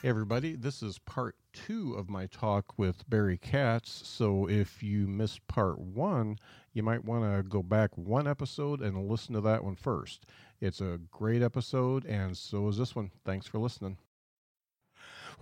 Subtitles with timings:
[0.00, 4.06] Hey everybody, this is part two of my talk with Barry Katz.
[4.06, 6.38] So if you missed part one,
[6.72, 10.24] you might want to go back one episode and listen to that one first.
[10.60, 13.10] It's a great episode, and so is this one.
[13.24, 13.98] Thanks for listening.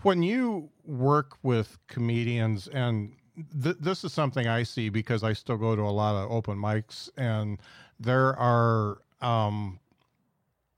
[0.01, 3.13] When you work with comedians, and
[3.63, 6.57] th- this is something I see because I still go to a lot of open
[6.57, 7.61] mics, and
[8.01, 9.81] there are um,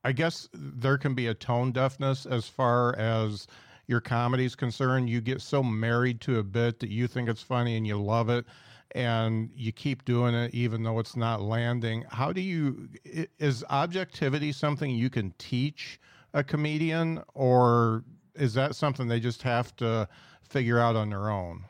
[0.02, 3.46] I guess there can be a tone deafness as far as
[3.88, 5.10] your comedy is concerned.
[5.10, 8.28] You get so married to a bit that you think it's funny and you love
[8.28, 8.44] it
[8.92, 12.04] and you keep doing it even though it's not landing.
[12.10, 12.88] How do you
[13.38, 15.98] is objectivity something you can teach
[16.34, 20.06] a comedian or is that something they just have to
[20.42, 21.64] figure out on their own?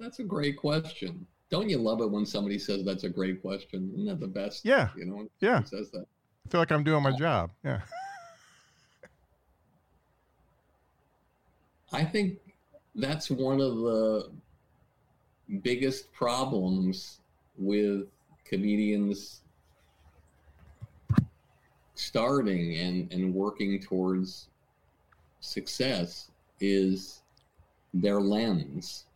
[0.00, 1.26] That's a great question.
[1.48, 3.90] Don't you love it when somebody says that's a great question?
[3.94, 4.64] Isn't that the best?
[4.64, 4.88] Yeah.
[4.96, 5.62] You know, yeah.
[5.62, 6.06] says that.
[6.46, 7.50] I feel like I'm doing my uh, job.
[7.64, 7.80] Yeah.
[11.92, 12.38] I think
[12.94, 14.30] that's one of the
[15.62, 17.20] biggest problems
[17.58, 18.06] with
[18.44, 19.42] comedians
[21.94, 24.48] starting and, and working towards
[25.40, 26.30] success
[26.60, 27.22] is
[27.92, 29.06] their lens.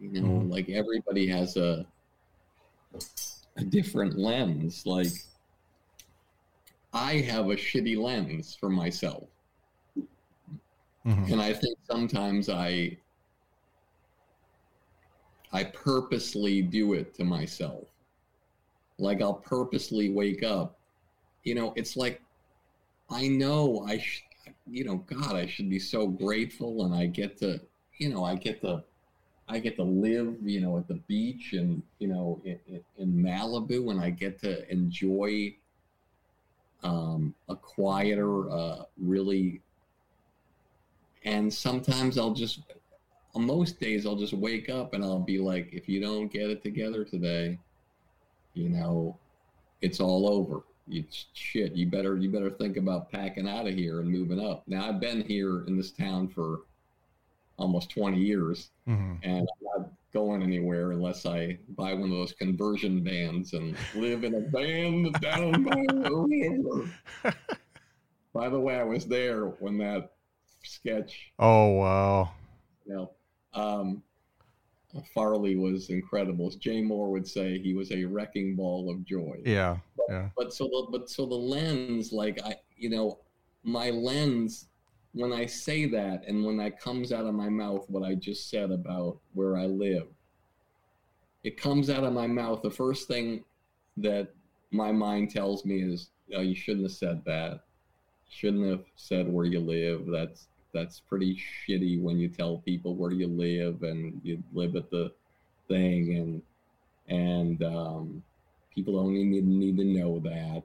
[0.00, 0.50] You know, mm-hmm.
[0.50, 1.86] like everybody has a
[3.56, 4.84] a different lens.
[4.86, 5.12] Like
[6.92, 9.24] I have a shitty lens for myself.
[11.06, 11.32] Mm-hmm.
[11.32, 12.96] And I think sometimes I
[15.52, 17.84] I purposely do it to myself.
[18.98, 20.78] Like I'll purposely wake up.
[21.44, 22.22] You know, it's like
[23.10, 24.24] I know I sh-
[24.70, 27.60] you know, God, I should be so grateful and I get to,
[27.98, 28.82] you know, I get to
[29.46, 32.58] I get to live, you know, at the beach and, you know, in,
[32.96, 35.54] in Malibu and I get to enjoy
[36.82, 39.60] um, a quieter, uh, really
[41.24, 42.60] and sometimes I'll just,
[43.34, 46.50] on most days, I'll just wake up and I'll be like, if you don't get
[46.50, 47.58] it together today,
[48.52, 49.18] you know,
[49.80, 50.62] it's all over.
[50.86, 51.74] You shit.
[51.74, 54.64] You better you better think about packing out of here and moving up.
[54.66, 56.60] Now I've been here in this town for
[57.56, 59.14] almost 20 years, mm-hmm.
[59.22, 64.24] and I'm not going anywhere unless I buy one of those conversion vans and live
[64.24, 66.90] in a van down by the
[67.24, 67.34] river.
[68.34, 70.12] by the way, I was there when that
[70.64, 71.32] sketch.
[71.38, 72.30] Oh wow!
[72.86, 73.10] You know,
[73.54, 74.02] um,
[75.14, 76.48] Farley was incredible.
[76.48, 79.40] As Jay Mohr would say, he was a wrecking ball of joy.
[79.44, 80.28] Yeah, but, yeah.
[80.36, 83.18] But so the but so the lens, like I, you know,
[83.62, 84.66] my lens.
[85.16, 88.50] When I say that, and when that comes out of my mouth, what I just
[88.50, 90.08] said about where I live,
[91.44, 92.62] it comes out of my mouth.
[92.62, 93.44] The first thing
[93.96, 94.34] that
[94.72, 97.60] my mind tells me is, "Oh, you shouldn't have said that.
[98.28, 100.06] Shouldn't have said where you live.
[100.06, 104.90] That's that's pretty shitty when you tell people where you live and you live at
[104.90, 105.12] the
[105.68, 106.42] thing and
[107.08, 108.22] and um,
[108.74, 110.62] people only need, need to know that.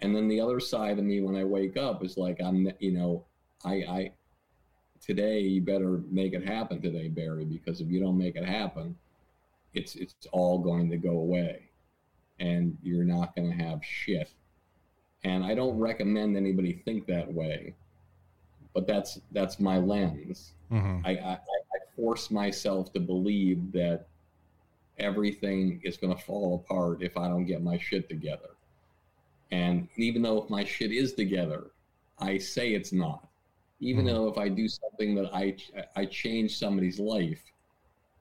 [0.00, 2.92] And then the other side of me when i wake up is like i'm you
[2.92, 3.24] know
[3.64, 4.12] i i
[5.00, 8.94] today you better make it happen today barry because if you don't make it happen
[9.72, 11.70] it's it's all going to go away
[12.40, 14.28] and you're not going to have shit.
[15.24, 17.74] And i don't recommend anybody think that way
[18.76, 20.52] but that's that's my lens.
[20.70, 21.00] Mm-hmm.
[21.06, 24.06] I, I, I force myself to believe that
[24.98, 28.50] everything is going to fall apart if I don't get my shit together.
[29.50, 31.70] And even though if my shit is together,
[32.18, 33.26] I say it's not.
[33.80, 34.14] Even mm-hmm.
[34.14, 35.56] though if I do something that I
[35.96, 37.44] I change somebody's life,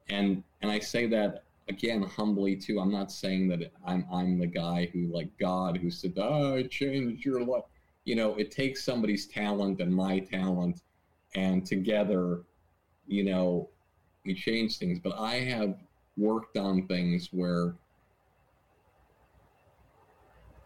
[0.07, 2.79] and and I say that again humbly too.
[2.79, 6.63] I'm not saying that I'm I'm the guy who like God who said, oh, I
[6.63, 7.65] changed your life
[8.05, 10.81] you know, it takes somebody's talent and my talent,
[11.35, 12.41] and together,
[13.07, 13.69] you know,
[14.25, 14.99] we change things.
[14.99, 15.75] But I have
[16.17, 17.75] worked on things where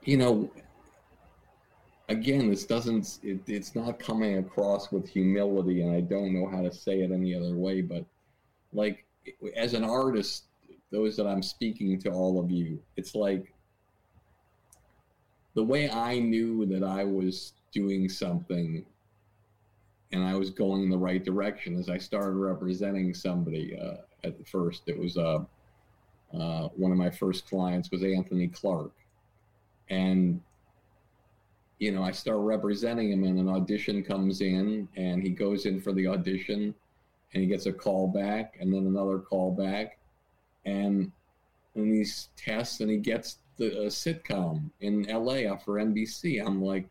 [0.03, 0.49] you know,
[2.07, 6.61] again, this doesn't, it, it's not coming across with humility, and I don't know how
[6.61, 8.05] to say it any other way, but
[8.73, 9.05] like,
[9.55, 10.45] as an artist,
[10.91, 13.53] those that I'm speaking to all of you, it's like
[15.59, 18.85] the way I knew that I was doing something
[20.13, 23.77] and I was going in the right direction as I started representing somebody.
[23.77, 25.39] Uh, at first, it was uh,
[26.33, 28.93] uh, one of my first clients was Anthony Clark,
[29.89, 30.39] and
[31.79, 35.81] you know I start representing him, and an audition comes in, and he goes in
[35.81, 36.73] for the audition,
[37.33, 39.99] and he gets a call back, and then another call back,
[40.63, 41.11] and
[41.75, 46.43] and these tests, and he gets the sitcom in LA for NBC.
[46.43, 46.87] I'm like,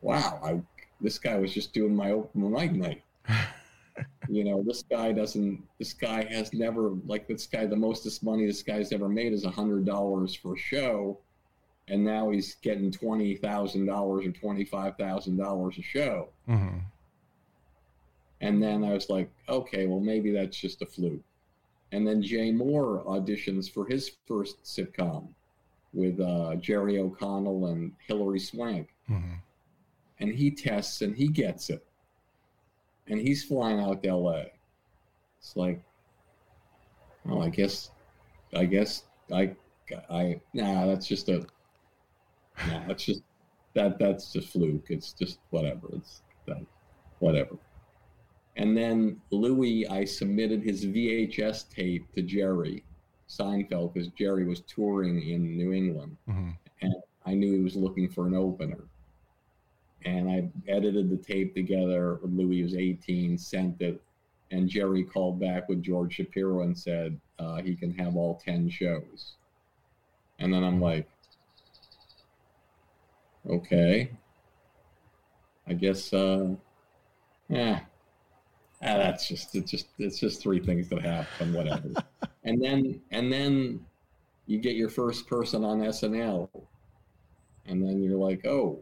[0.00, 0.60] wow, I
[1.00, 3.02] this guy was just doing my open mic night.
[4.28, 5.62] you know, this guy doesn't.
[5.78, 7.66] This guy has never like this guy.
[7.66, 11.18] The mostest money this guy's ever made is a hundred dollars for a show,
[11.88, 16.28] and now he's getting twenty thousand dollars or twenty five thousand dollars a show.
[16.48, 16.78] Mm-hmm.
[18.40, 21.22] And then I was like, okay, well maybe that's just a fluke.
[21.92, 25.28] And then Jay Mohr auditions for his first sitcom
[25.92, 28.88] with uh, Jerry O'Connell and Hilary Swank.
[29.10, 29.34] Mm-hmm.
[30.20, 31.84] And he tests and he gets it.
[33.06, 34.42] And he's flying out to LA.
[35.38, 35.82] It's like,
[37.28, 37.90] oh, I guess,
[38.54, 39.54] I guess I,
[40.10, 41.46] I, nah, that's just a,
[42.66, 43.22] nah, that's just,
[43.74, 44.86] that, that's just fluke.
[44.90, 45.88] It's just whatever.
[45.94, 46.66] It's that,
[47.20, 47.56] whatever.
[48.58, 52.82] And then Louis, I submitted his VHS tape to Jerry
[53.28, 56.16] Seinfeld because Jerry was touring in New England.
[56.28, 56.50] Mm-hmm.
[56.82, 56.94] And
[57.24, 58.84] I knew he was looking for an opener.
[60.04, 62.18] And I edited the tape together.
[62.22, 64.02] Louis was 18, sent it.
[64.50, 68.68] And Jerry called back with George Shapiro and said uh, he can have all 10
[68.70, 69.34] shows.
[70.40, 70.82] And then I'm mm-hmm.
[70.82, 71.08] like,
[73.48, 74.10] okay.
[75.68, 76.54] I guess, uh,
[77.48, 77.80] yeah,
[78.82, 81.90] ah, that's just it's just it's just three things that happen, whatever.
[82.44, 83.84] and then and then
[84.46, 86.48] you get your first person on SNL,
[87.66, 88.80] and then you're like, oh,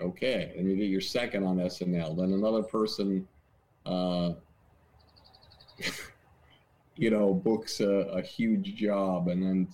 [0.00, 0.52] okay.
[0.56, 2.16] And you get your second on SNL.
[2.16, 3.26] Then another person,
[3.86, 4.32] uh,
[6.96, 9.68] you know, books a, a huge job, and then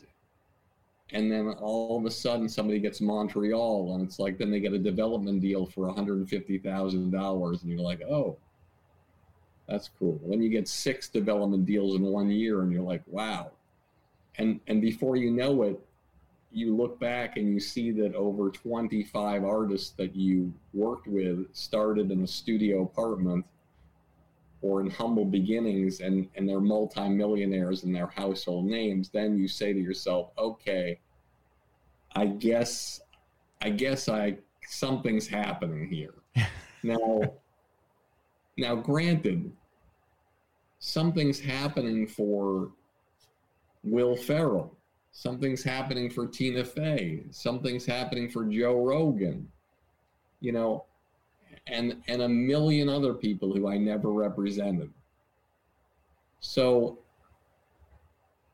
[1.12, 4.73] and then all of a sudden somebody gets Montreal, and it's like then they get
[4.73, 8.37] a development deal for one hundred and fifty thousand dollars, and you're like, oh
[9.69, 10.20] that's cool.
[10.26, 13.52] Then you get six development deals in one year, and you're like, wow.
[14.37, 15.81] And and before you know it,
[16.55, 22.11] you look back and you see that over 25 artists that you worked with started
[22.11, 23.44] in a studio apartment
[24.62, 29.72] or in humble beginnings and, and they're multimillionaires and they're household names, then you say
[29.72, 30.99] to yourself, okay,
[32.14, 33.00] I guess
[33.60, 34.38] I guess I
[34.69, 36.14] something's happening here.
[36.82, 37.34] now
[38.56, 39.51] now, granted,
[40.79, 42.71] something's happening for
[43.83, 44.77] Will Ferrell.
[45.12, 47.25] Something's happening for Tina Fey.
[47.31, 49.49] Something's happening for Joe Rogan.
[50.41, 50.85] You know,
[51.67, 54.93] and and a million other people who I never represented.
[56.41, 56.99] So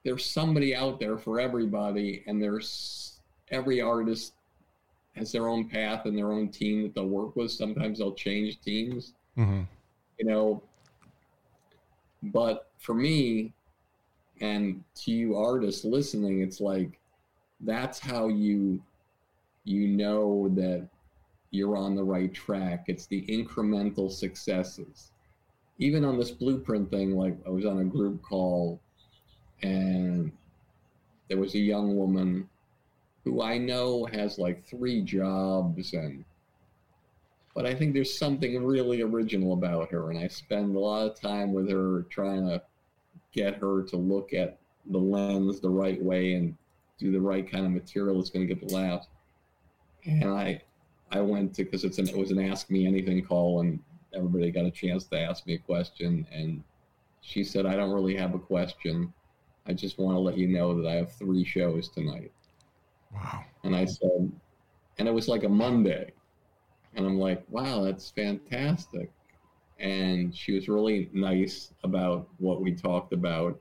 [0.05, 4.35] there's somebody out there for everybody, and there's every artist
[5.17, 7.51] has their own path and their own team that they'll work with.
[7.51, 9.15] Sometimes they'll change teams.
[9.37, 9.63] Mm-hmm
[10.21, 10.63] you know.
[12.23, 13.55] But for me,
[14.43, 17.01] and to you artists listening, it's like
[17.61, 18.83] that's how you
[19.65, 20.87] you know that
[21.51, 22.85] you're on the right track.
[22.89, 25.13] It's the incremental successes.
[25.79, 28.79] Even on this blueprint thing, like I was on a group call
[29.63, 30.31] and
[31.29, 32.49] there was a young woman
[33.25, 36.25] who I know has like three jobs and
[37.55, 41.21] but I think there's something really original about her, and I spend a lot of
[41.21, 42.63] time with her trying to
[43.33, 46.57] get her to look at the lens the right way and
[46.99, 49.09] do the right kind of material that's going to get the laughs.
[50.05, 50.63] And I,
[51.11, 53.81] I went to because it's an it was an ask me anything call, and
[54.15, 56.63] everybody got a chance to ask me a question, and
[57.21, 59.13] she said, "I don't really have a question.
[59.67, 62.33] I just want to let you know that I have three shows tonight."
[63.13, 63.45] Wow.
[63.65, 64.33] And I said,
[64.99, 66.13] and it was like a Monday.
[66.95, 69.11] And I'm like, wow, that's fantastic.
[69.79, 73.59] And she was really nice about what we talked about.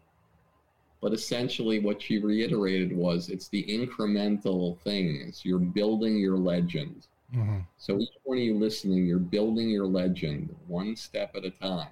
[1.01, 5.41] But essentially, what she reiterated was it's the incremental things.
[5.45, 7.07] You're building your legend.
[7.33, 7.59] Mm-hmm.
[7.77, 11.87] So each one of you listening, you're building your legend one step at a time.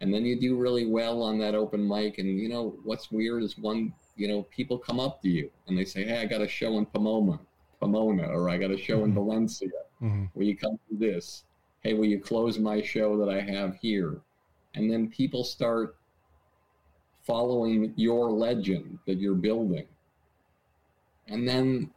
[0.00, 3.42] and then you do really well on that open mic and you know what's weird
[3.44, 6.42] is one you know people come up to you and they say hey i got
[6.42, 7.38] a show in pomona
[7.80, 9.14] pomona or i got a show in Mhm.
[9.14, 9.70] valencia
[10.04, 10.30] Mhm.
[10.34, 11.44] will you come to this?
[11.82, 14.20] Hey will you close my show that i have here?
[14.74, 15.96] And then people start
[17.22, 19.86] following your legend that you're building.
[21.28, 21.90] And then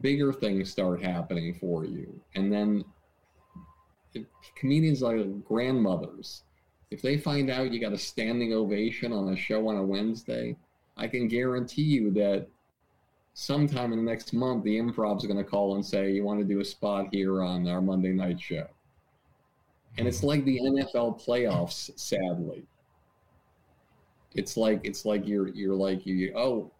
[0.00, 2.20] bigger things start happening for you.
[2.34, 2.84] And then
[4.14, 6.42] if comedians like grandmothers
[6.90, 10.56] if they find out you got a standing ovation on a show on a wednesday
[10.96, 12.48] i can guarantee you that
[13.40, 16.44] sometime in the next month the improv's going to call and say you want to
[16.44, 18.66] do a spot here on our monday night show.
[19.96, 22.64] And it's like the nfl playoffs sadly.
[24.34, 26.70] It's like it's like you're you're like you oh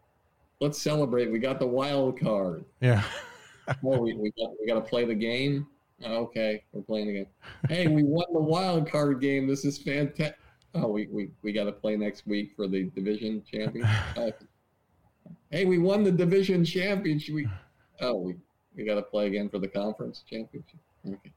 [0.60, 1.32] let's celebrate.
[1.32, 2.66] We got the wild card.
[2.82, 3.02] Yeah.
[3.68, 5.66] oh we, we got we got to play the game?
[6.04, 7.26] Oh, okay we're playing the game.
[7.70, 9.46] Hey we won the wild card game.
[9.46, 10.36] This is fantastic
[10.74, 14.04] oh we we, we got to play next week for the division champion Oh.
[14.28, 14.30] Uh,
[15.50, 17.34] hey we won the division championship.
[17.34, 17.48] We,
[18.00, 18.36] oh we
[18.76, 20.78] we got to play again for the conference championship.
[21.06, 21.32] Okay.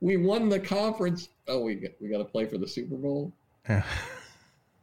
[0.00, 1.28] We won the conference.
[1.48, 3.32] Oh we got, we got to play for the super bowl.
[3.68, 3.84] Yeah.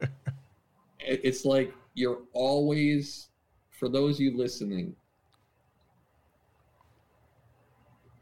[0.00, 3.28] it- it's like you're always
[3.70, 4.94] for those of you listening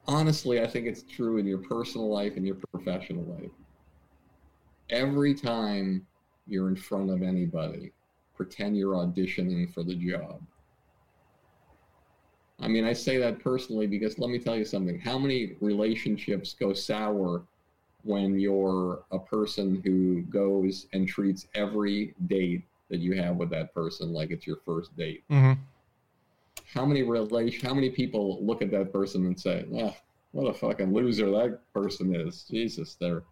[0.09, 3.51] honestly i think it's true in your personal life and your professional life.
[4.89, 6.07] Every time
[6.47, 7.91] you're in front of anybody
[8.37, 10.41] pretend you're auditioning for the job
[12.61, 16.55] i mean i say that personally because let me tell you something how many relationships
[16.55, 17.43] go sour
[18.03, 23.75] when you're a person who goes and treats every date that you have with that
[23.75, 25.25] person like it's your first date.
[25.29, 25.53] hmm
[26.73, 29.95] How many relation how many people look at that person and say, ah,
[30.31, 32.45] what a fucking loser that person is.
[32.45, 33.25] Jesus, they're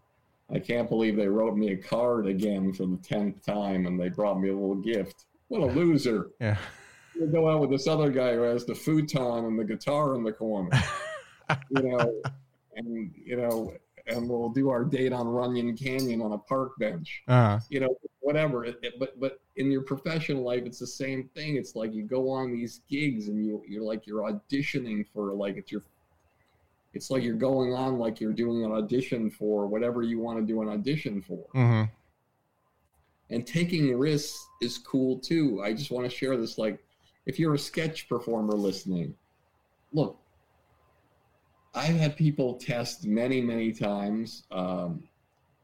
[0.52, 4.08] I can't believe they wrote me a card again for the tenth time and they
[4.10, 5.24] brought me a little gift.
[5.48, 6.30] What a loser.
[6.40, 6.56] Yeah.
[7.16, 10.24] You go out with this other guy who has the futon and the guitar in
[10.24, 10.70] the corner.
[11.70, 12.20] you know,
[12.74, 13.72] and you know,
[14.08, 17.22] and we'll do our date on Runyon Canyon on a park bench.
[17.28, 18.64] Uh, You know, whatever.
[18.64, 21.54] It, it- but but in your professional life, it's the same thing.
[21.54, 25.56] It's like you go on these gigs and you you're like you're auditioning for like
[25.56, 25.82] it's your.
[26.94, 30.44] It's like you're going on like you're doing an audition for whatever you want to
[30.44, 31.46] do an audition for.
[31.52, 31.82] hmm
[33.30, 35.62] And taking risks is cool too.
[35.62, 36.58] I just want to share this.
[36.58, 36.82] Like,
[37.26, 39.14] if you're a sketch performer listening,
[39.92, 40.18] look,
[41.74, 44.44] I've had people test many, many times.
[44.50, 45.02] Um,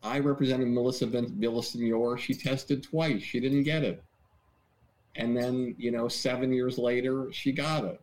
[0.03, 2.19] I represented Melissa Villasenor.
[2.19, 3.23] She tested twice.
[3.23, 4.03] She didn't get it.
[5.17, 8.01] And then, you know, seven years later, she got it.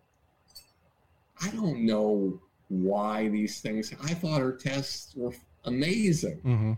[1.41, 3.93] I don't know why these things.
[4.03, 5.33] I thought her tests were
[5.65, 6.37] amazing.
[6.37, 6.73] hmm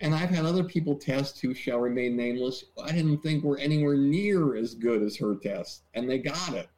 [0.00, 2.64] And I've had other people test who shall remain nameless.
[2.82, 6.68] I didn't think were anywhere near as good as her test, and they got it.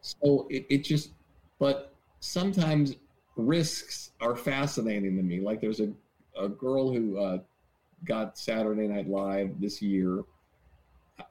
[0.00, 1.12] So it, it just,
[1.58, 2.96] but sometimes
[3.36, 5.40] risks are fascinating to me.
[5.40, 5.92] Like there's a,
[6.38, 7.38] a girl who uh,
[8.04, 10.22] got Saturday Night Live this year.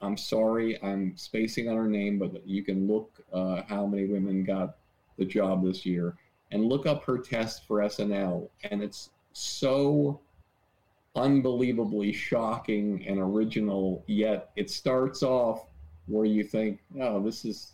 [0.01, 4.43] I'm sorry, I'm spacing on her name, but you can look uh, how many women
[4.43, 4.77] got
[5.17, 6.15] the job this year
[6.51, 8.49] and look up her test for SNL.
[8.69, 10.19] And it's so
[11.15, 15.67] unbelievably shocking and original, yet it starts off
[16.07, 17.73] where you think, oh, this is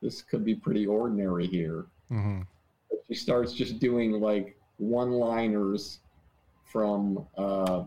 [0.00, 1.86] this could be pretty ordinary here.
[2.08, 2.42] hmm
[3.12, 5.98] she starts just doing like one-liners
[6.64, 7.84] from uh,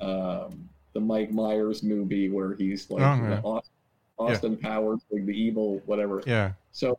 [0.00, 3.40] um, the Mike Myers movie where he's like Oh, yeah.
[3.44, 3.70] Aus-
[4.18, 6.22] Austin Powers, like the evil whatever.
[6.26, 6.52] Yeah.
[6.72, 6.98] So,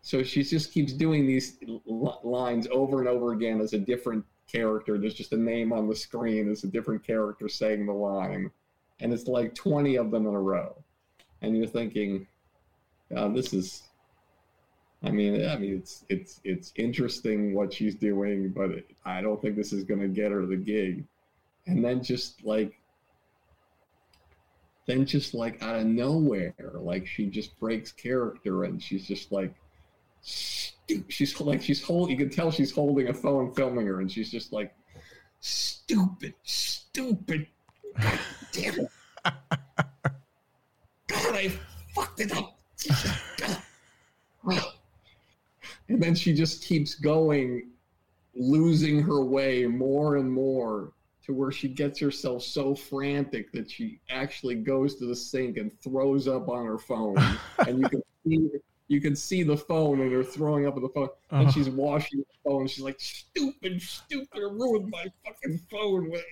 [0.00, 1.58] so she just keeps doing these
[1.88, 4.96] l- lines over and over again as a different character.
[4.96, 8.48] There's just a name on the screen as a different character saying the line,
[9.00, 10.76] and it's like 20 of them in a row,
[11.40, 12.28] and you're thinking,
[13.12, 13.82] "God, this is."
[15.04, 19.42] I mean, I mean, it's it's it's interesting what she's doing, but it, I don't
[19.42, 21.04] think this is going to get her the gig.
[21.66, 22.80] And then just like
[24.86, 29.54] then just like out of nowhere, like she just breaks character and she's just like,
[30.22, 34.10] stu- she's like she's holding, You can tell she's holding a phone filming her, and
[34.10, 34.74] she's just like,
[35.40, 37.46] stupid, stupid,
[38.00, 38.18] God
[38.52, 38.88] damn it,
[39.24, 39.34] God,
[41.08, 41.52] I
[41.94, 42.58] fucked it up.
[45.88, 47.68] And then she just keeps going,
[48.34, 50.92] losing her way more and more
[51.26, 55.72] to where she gets herself so frantic that she actually goes to the sink and
[55.80, 57.16] throws up on her phone
[57.66, 58.48] and you can see
[58.88, 61.08] you can see the phone and they're throwing up at the phone.
[61.30, 61.50] And Uh-huh.
[61.52, 62.66] she's washing the phone.
[62.66, 66.10] She's like, stupid, stupid, I ruined my fucking phone.
[66.10, 66.22] With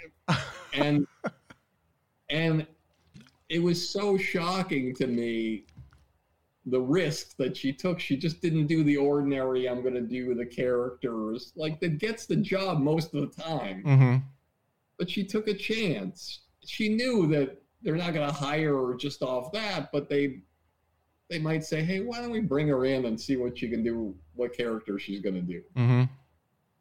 [0.75, 1.07] And
[2.29, 2.67] and
[3.49, 5.65] it was so shocking to me
[6.67, 7.99] the risk that she took.
[7.99, 11.53] She just didn't do the ordinary, I'm gonna do the characters.
[11.57, 13.83] Like that gets the job most of the time.
[13.83, 14.17] hmm
[15.01, 16.43] But she took a chance.
[16.67, 20.43] She knew that they're not gonna hire her just off that, but they
[21.31, 23.83] they might say, Hey, why don't we bring her in and see what she can
[23.83, 25.63] do, what character she's gonna do?
[25.75, 26.05] hmm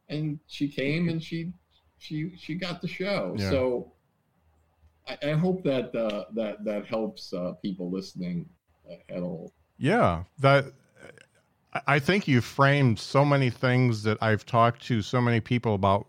[0.10, 1.54] and she came and she
[1.98, 3.36] she she got the show.
[3.38, 3.50] Yeah.
[3.50, 3.94] So
[5.08, 8.50] I, I hope that uh, that that helps uh, people listening
[8.90, 9.54] uh, at all.
[9.78, 10.66] Yeah, that
[11.86, 16.08] I- think you framed so many things that I've talked to so many people about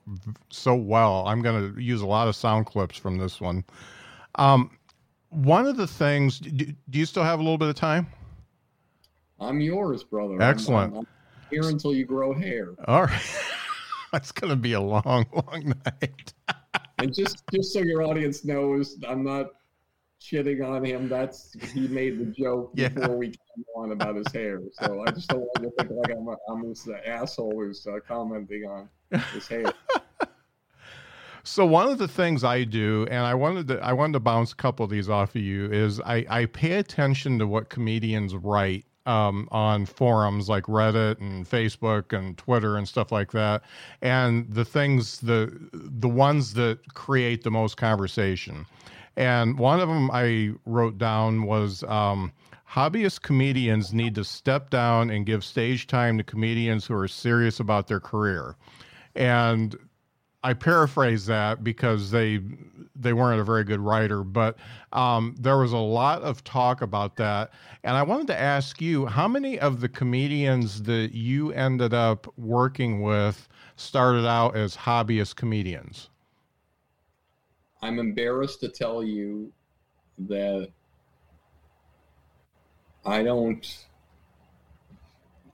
[0.48, 1.26] so well.
[1.26, 3.64] I'm going to use a lot of sound clips from this one.
[4.36, 4.70] Um,
[5.28, 8.06] one of the things, do, do you still have a little bit of time?
[9.38, 10.40] I'm yours, brother.
[10.40, 10.92] Excellent.
[10.92, 11.06] I'm, I'm
[11.50, 12.74] here until you grow hair.
[12.86, 13.40] All right.
[14.12, 16.32] That's going to be a long, long night.
[16.98, 19.46] And just just so your audience knows, I'm not
[20.20, 21.08] shitting on him.
[21.08, 22.88] That's he made the joke Yeah.
[22.88, 23.38] before we came
[23.74, 24.60] on about his hair.
[24.72, 27.86] So I just don't want to think like I'm a, I'm this uh, asshole who's
[27.86, 28.88] uh, commenting on
[29.32, 29.72] his hair.
[31.42, 34.52] So one of the things I do, and I wanted to, I wanted to bounce
[34.52, 38.34] a couple of these off of you, is I, I pay attention to what comedians
[38.34, 43.62] write um, on forums like Reddit and Facebook and Twitter and stuff like that,
[44.02, 48.66] and the things the the ones that create the most conversation.
[49.16, 52.32] And one of them I wrote down was um,
[52.72, 57.58] hobbyist comedians need to step down and give stage time to comedians who are serious
[57.58, 58.54] about their career.
[59.14, 59.76] And
[60.42, 62.40] I paraphrase that because they
[62.94, 64.56] they weren't a very good writer, but
[64.92, 67.50] um, there was a lot of talk about that,
[67.82, 72.32] and I wanted to ask you how many of the comedians that you ended up
[72.38, 76.10] working with started out as hobbyist comedians.
[77.82, 79.52] I'm embarrassed to tell you
[80.18, 80.70] that
[83.04, 83.84] I don't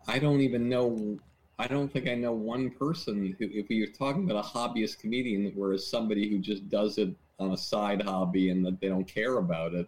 [0.08, 1.18] I don't even know
[1.58, 5.52] I don't think I know one person who if you're talking about a hobbyist comedian
[5.54, 9.38] whereas somebody who just does it on a side hobby and that they don't care
[9.38, 9.86] about it.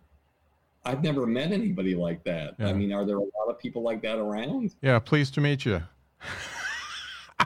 [0.84, 2.54] I've never met anybody like that.
[2.58, 2.68] Yeah.
[2.68, 4.74] I mean, are there a lot of people like that around?
[4.82, 5.82] Yeah, pleased to meet you.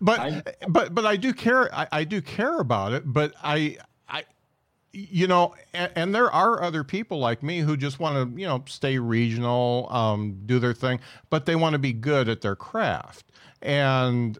[0.00, 1.74] but I- but but I do care.
[1.74, 3.04] I, I do care about it.
[3.06, 3.76] But I I
[4.96, 8.46] you know, and, and there are other people like me who just want to you
[8.46, 12.56] know stay regional, um, do their thing, but they want to be good at their
[12.56, 13.26] craft.
[13.60, 14.38] And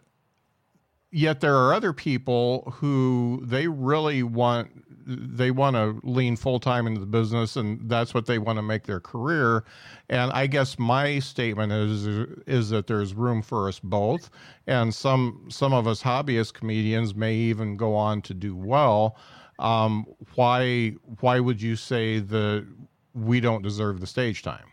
[1.11, 4.71] yet there are other people who they really want
[5.09, 8.63] they want to lean full time into the business and that's what they want to
[8.63, 9.63] make their career.
[10.09, 12.07] And i guess my statement is
[12.47, 14.31] is that there's room for us both.
[14.67, 19.17] And some some of us hobbyist comedians may even go on to do well
[19.59, 20.91] um, why
[21.21, 22.67] why would you say that
[23.15, 24.67] we don't deserve the stage time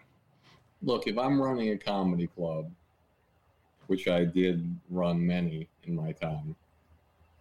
[0.85, 2.69] Look, if I'm running a comedy club,
[3.87, 6.55] which I did run many in my time,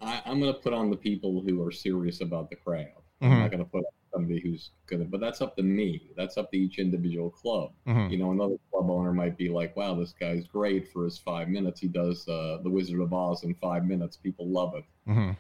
[0.01, 3.01] I, I'm going to put on the people who are serious about the craft.
[3.21, 3.39] I'm Mhm.
[3.41, 6.11] not going to put on somebody who's gonna, but that's up to me.
[6.17, 7.73] That's up to each individual club.
[7.87, 8.11] Mhm.
[8.11, 11.49] You know, another club owner might be like, "Wow, this guy's great for his five
[11.49, 11.81] minutes.
[11.81, 14.17] He does uh, the Wizard of Oz in five minutes.
[14.17, 15.37] People love it." Mhm.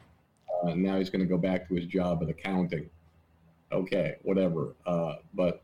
[0.63, 2.89] Uh, now he's going to go back to his job at accounting.
[3.73, 4.75] Okay, whatever.
[4.87, 5.63] Uh, but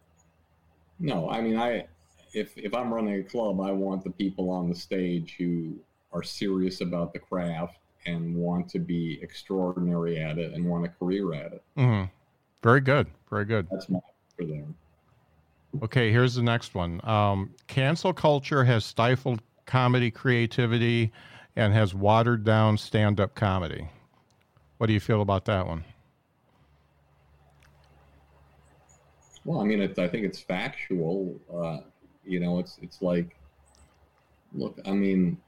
[0.98, 1.86] no, I mean, I
[2.32, 5.74] if if I'm running a club, I want the people on the stage who
[6.12, 10.88] are serious about the craft and want to be extraordinary at it and want a
[10.88, 11.62] career at it.
[11.76, 12.06] Mm-hmm.
[12.62, 14.00] very good very good That's my
[14.36, 14.74] for them.
[15.82, 17.00] Okay, here's the next one.
[17.06, 21.12] Um, cancel culture has stifled comedy creativity
[21.56, 23.88] and has watered down stand up comedy.
[24.78, 25.84] What do you feel about that one?
[29.44, 31.40] Well, I mean, I think it's factual.
[31.52, 31.78] Uh,
[32.24, 33.36] you know, it's it's like,
[34.52, 35.38] look, I mean,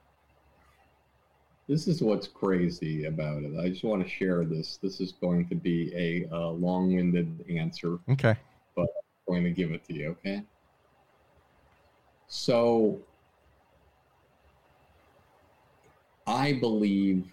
[1.69, 3.57] this is what's crazy about it.
[3.59, 4.79] I just want to share this.
[4.83, 7.99] This is going to be a uh, long-winded answer.
[8.09, 8.35] Okay.
[8.75, 8.89] But
[9.29, 10.17] I'm going to give it to you.
[10.19, 10.43] Okay.
[12.27, 12.99] So,
[16.27, 17.27] I believe,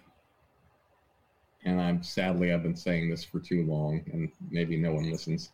[1.68, 5.52] and I'm sadly I've been saying this for too long, and maybe no one listens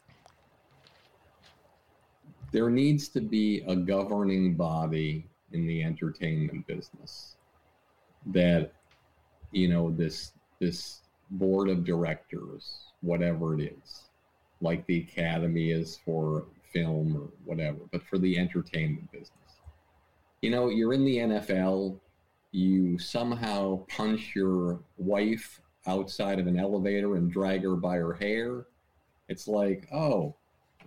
[2.53, 7.35] there needs to be a governing body in the entertainment business
[8.27, 8.73] that
[9.51, 11.01] you know this this
[11.31, 14.05] board of directors whatever it is
[14.61, 19.31] like the academy is for film or whatever, but for the entertainment business.
[20.43, 21.99] You know, you're in the NFL,
[22.51, 28.67] you somehow punch your wife outside of an elevator and drag her by her hair.
[29.29, 30.35] It's like, oh,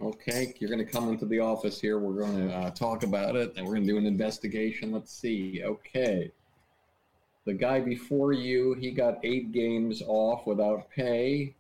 [0.02, 2.00] okay, you're going to come into the office here.
[2.00, 4.92] We're going to uh, talk about it and we're going to do an investigation.
[4.92, 5.62] Let's see.
[5.64, 6.32] Okay.
[7.46, 11.56] The guy before you, he got eight games off without pay.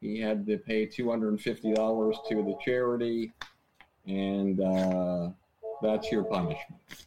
[0.00, 3.32] He had to pay $250 to the charity,
[4.04, 5.28] and uh,
[5.80, 7.06] that's your punishment.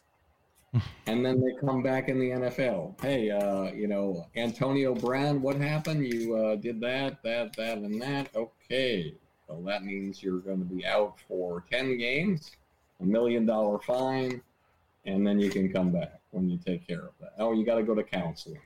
[1.07, 2.99] And then they come back in the NFL.
[3.01, 6.05] Hey, uh, you know, Antonio Brown, what happened?
[6.05, 8.29] You uh, did that, that, that, and that.
[8.35, 9.15] Okay.
[9.47, 12.51] Well, that means you're going to be out for 10 games,
[12.99, 14.41] a million dollar fine,
[15.05, 17.33] and then you can come back when you take care of that.
[17.37, 18.59] Oh, you got to go to counseling.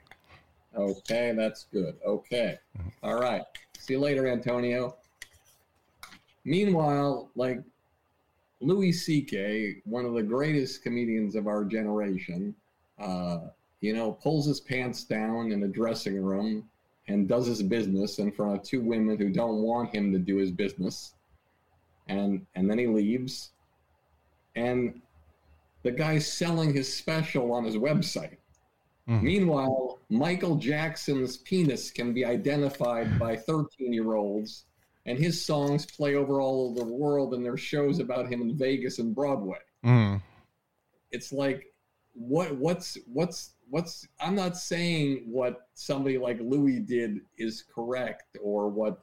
[0.75, 1.95] Okay, that's good.
[2.05, 2.57] Okay.
[3.03, 3.43] All right.
[3.77, 4.95] See you later, Antonio.
[6.45, 7.61] Meanwhile, like
[8.61, 12.53] Louis C.K., one of the greatest comedians of our generation,
[12.99, 13.39] uh,
[13.81, 16.69] you know, pulls his pants down in a dressing room
[17.07, 20.35] and does his business in front of two women who don't want him to do
[20.35, 21.13] his business.
[22.07, 23.51] And and then he leaves.
[24.55, 25.01] And
[25.83, 28.37] the guy's selling his special on his website.
[29.07, 29.25] Mm-hmm.
[29.25, 34.65] Meanwhile, Michael Jackson's penis can be identified by 13 year olds,
[35.09, 38.55] and his songs play over all over the world, and there's shows about him in
[38.55, 39.57] Vegas and Broadway.
[39.83, 40.21] Mm.
[41.09, 41.73] It's like,
[42.13, 48.69] what, what's, what's, what's, I'm not saying what somebody like Louis did is correct or
[48.69, 49.01] what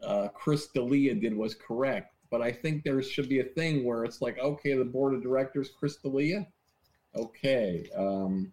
[0.00, 4.04] uh, Chris D'Elia did was correct, but I think there should be a thing where
[4.04, 6.46] it's like, okay, the board of directors, Chris D'Elia,
[7.16, 7.90] okay.
[7.96, 8.52] Um,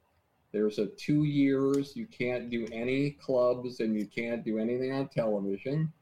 [0.51, 5.07] there's a two years you can't do any clubs and you can't do anything on
[5.09, 5.93] television.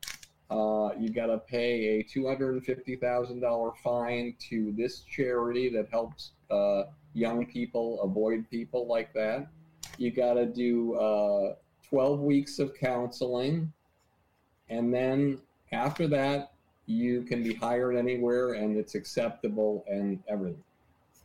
[0.50, 7.46] Uh, you got to pay a $250,000 fine to this charity that helps uh, young
[7.46, 9.48] people avoid people like that.
[9.98, 11.56] You got to do uh,
[11.90, 13.72] 12 weeks of counseling.
[14.70, 15.40] And then
[15.72, 16.52] after that,
[16.86, 20.64] you can be hired anywhere and it's acceptable and everything.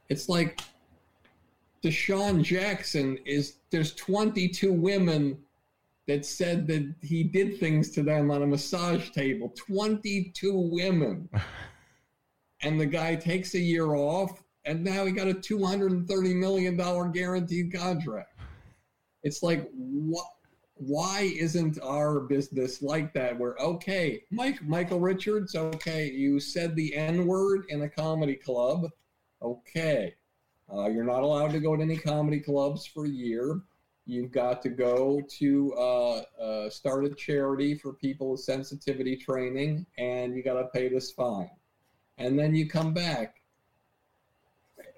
[0.08, 0.60] It's like
[1.82, 5.38] DeSean Jackson is there's 22 women
[6.10, 9.54] that said that he did things to them on a massage table.
[9.56, 11.28] 22 women.
[12.62, 17.06] and the guy takes a year off and now he got a 230 million dollar
[17.08, 18.36] guaranteed contract.
[19.22, 20.26] It's like what
[20.74, 26.96] why isn't our business like that where okay mike michael richards okay you said the
[26.96, 28.88] n word in a comedy club
[29.42, 30.14] okay
[30.72, 33.60] uh, you're not allowed to go to any comedy clubs for a year.
[34.10, 39.86] You've got to go to uh, uh, start a charity for people with sensitivity training,
[39.98, 41.48] and you got to pay this fine.
[42.18, 43.36] And then you come back.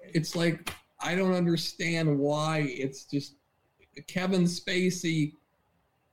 [0.01, 3.35] It's like, I don't understand why it's just
[4.07, 5.33] Kevin Spacey.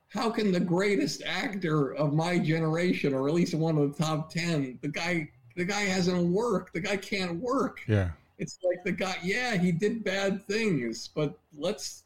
[0.09, 4.29] How can the greatest actor of my generation, or at least one of the top
[4.31, 6.73] 10, the guy, the guy hasn't worked.
[6.73, 7.81] The guy can't work.
[7.87, 12.05] Yeah it's like the guy yeah he did bad things but let's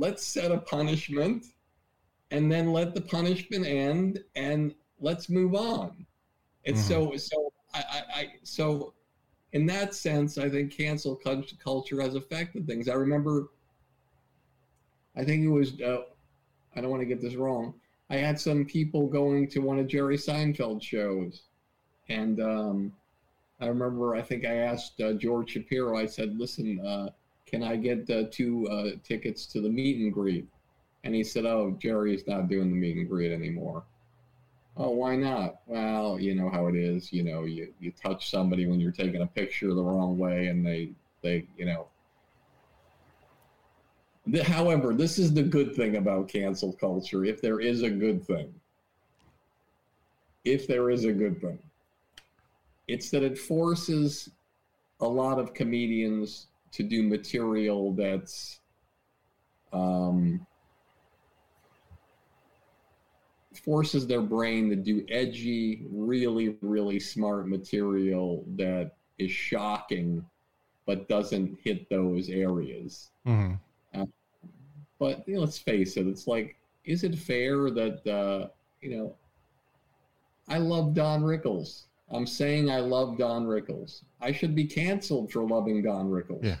[0.00, 1.44] let's set a punishment
[2.30, 6.06] and then let the punishment end and let's move on.
[6.64, 7.10] It's mm-hmm.
[7.10, 8.94] so so I, I, I so
[9.52, 11.20] in that sense i think cancel
[11.62, 12.88] culture has affected things.
[12.88, 13.48] I remember
[15.16, 16.02] i think it was uh,
[16.74, 17.74] i don't want to get this wrong.
[18.08, 21.42] I had some people going to one of jerry seinfeld shows
[22.08, 22.92] and um,
[23.60, 27.10] I remember, I think I asked uh, George Shapiro, I said, listen, uh,
[27.50, 30.46] can I get uh, two uh, tickets to the meet and greet?
[31.04, 33.82] And he said, oh, Jerry's not doing the meet and greet anymore.
[34.76, 35.60] Oh, why not?
[35.66, 37.12] Well, you know how it is.
[37.12, 40.64] You know, you, you touch somebody when you're taking a picture the wrong way and
[40.64, 40.90] they,
[41.22, 41.86] they you know.
[44.26, 48.24] The, however, this is the good thing about cancel culture, if there is a good
[48.24, 48.54] thing.
[50.44, 51.58] If there is a good thing
[52.90, 54.30] it's that it forces
[55.00, 58.60] a lot of comedians to do material that's
[59.72, 60.46] um,
[63.64, 70.24] forces their brain to do edgy, really, really smart material that is shocking,
[70.86, 73.10] but doesn't hit those areas.
[73.26, 73.54] Mm-hmm.
[74.00, 74.06] Uh,
[74.98, 78.48] but you know, let's face it, it's like, is it fair that uh,
[78.80, 79.14] you know?
[80.48, 81.84] I love Don Rickles.
[82.10, 84.02] I'm saying I love Don Rickles.
[84.20, 86.44] I should be canceled for loving Don Rickles.
[86.44, 86.56] Yeah.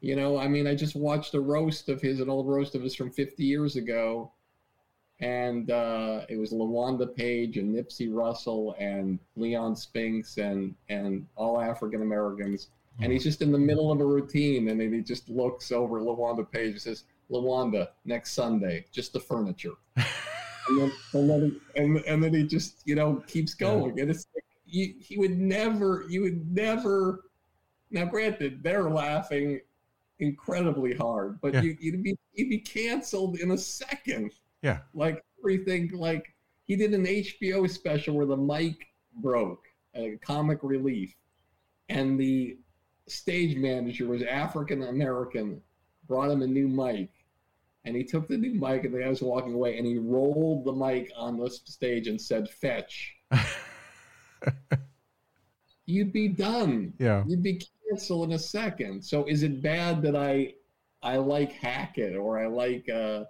[0.00, 2.82] You know, I mean, I just watched a roast of his, an old roast of
[2.82, 4.32] his from 50 years ago,
[5.20, 11.60] and uh, it was LaWanda Page and Nipsey Russell and Leon Spinks and and all
[11.60, 12.68] African Americans.
[13.00, 16.00] And he's just in the middle of a routine, and then he just looks over
[16.00, 19.74] LaWanda Page and says, "LaWanda, next Sunday, just the furniture."
[20.68, 24.02] and then and then, he, and, and then he just you know keeps going, yeah.
[24.02, 27.24] and it's like you, he would never, you would never.
[27.90, 29.60] Now, granted, they're laughing
[30.18, 31.62] incredibly hard, but yeah.
[31.62, 34.32] you, you'd be you'd be canceled in a second.
[34.62, 34.80] Yeah.
[34.94, 41.14] Like everything, like he did an HBO special where the mic broke, a comic relief,
[41.88, 42.58] and the
[43.06, 45.62] stage manager was African American,
[46.06, 47.10] brought him a new mic,
[47.84, 50.64] and he took the new mic and the guy was walking away, and he rolled
[50.64, 53.14] the mic on the stage and said, "Fetch."
[55.86, 56.92] You'd be done.
[56.98, 57.24] Yeah.
[57.26, 59.02] You'd be canceled in a second.
[59.02, 60.54] So is it bad that I
[61.02, 63.24] I like Hackett or I like uh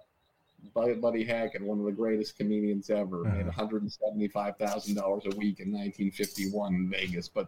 [0.73, 3.35] Buddy Hackett, one of the greatest comedians ever, uh-huh.
[3.35, 6.89] made one hundred and seventy five thousand dollars a week in nineteen fifty one in
[6.89, 7.29] Vegas.
[7.29, 7.47] But,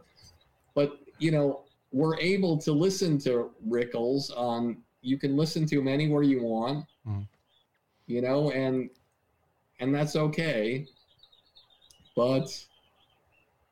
[0.76, 4.78] but you know, we're able to listen to Rickles on.
[5.02, 7.28] You can listen to them anywhere you want, mm.
[8.08, 8.90] you know, and
[9.80, 10.86] and that's okay.
[12.16, 12.48] But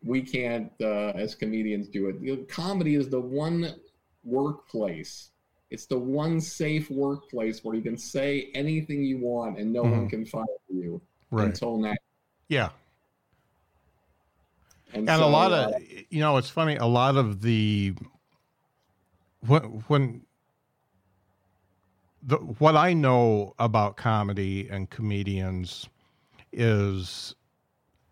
[0.03, 2.49] we can't, uh, as comedians, do it.
[2.49, 3.75] Comedy is the one
[4.23, 5.31] workplace
[5.69, 9.91] it's the one safe workplace where you can say anything you want and no mm-hmm.
[9.91, 10.99] one can fire you
[11.31, 11.45] right.
[11.45, 11.95] until now.
[12.47, 12.69] Yeah.
[14.93, 15.77] And, and so, a lot of, uh,
[16.09, 16.77] you know, it's funny.
[16.77, 17.93] A lot of the
[19.45, 20.21] when when
[22.23, 25.87] the what I know about comedy and comedians
[26.51, 27.35] is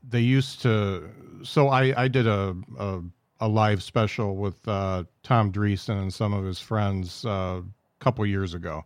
[0.07, 1.09] they used to.
[1.43, 3.01] So I I did a, a
[3.39, 8.25] a live special with uh, Tom Dreesen and some of his friends uh, a couple
[8.25, 8.83] years ago.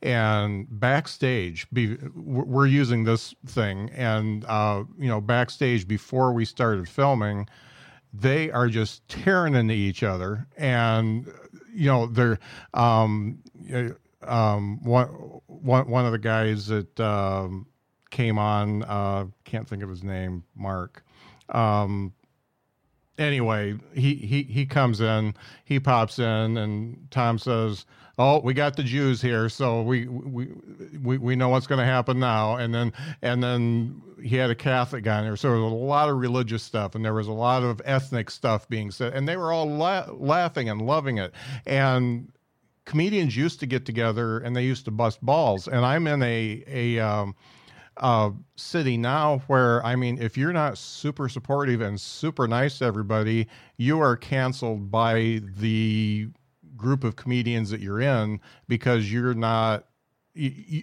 [0.00, 6.88] And backstage, be, we're using this thing, and uh, you know, backstage before we started
[6.88, 7.48] filming,
[8.12, 11.26] they are just tearing into each other, and
[11.74, 12.38] you know, they're
[12.74, 13.40] um,
[14.22, 15.06] um, one,
[15.46, 17.66] one one of the guys that um,
[18.10, 21.04] came on, uh, can't think of his name, Mark.
[21.48, 22.12] Um,
[23.18, 27.86] anyway, he, he he comes in, he pops in, and Tom says,
[28.18, 30.48] "Oh, we got the Jews here, so we we
[31.00, 34.54] we, we know what's going to happen now." And then and then he had a
[34.54, 37.28] Catholic guy in there, so there was a lot of religious stuff, and there was
[37.28, 41.18] a lot of ethnic stuff being said, and they were all la- laughing and loving
[41.18, 41.32] it,
[41.66, 42.32] and.
[42.88, 46.64] Comedians used to get together and they used to bust balls, and I'm in a
[46.66, 47.36] a um,
[47.98, 52.86] uh, city now where I mean, if you're not super supportive and super nice to
[52.86, 53.46] everybody,
[53.76, 56.28] you are canceled by the
[56.78, 59.84] group of comedians that you're in because you're not
[60.32, 60.82] you,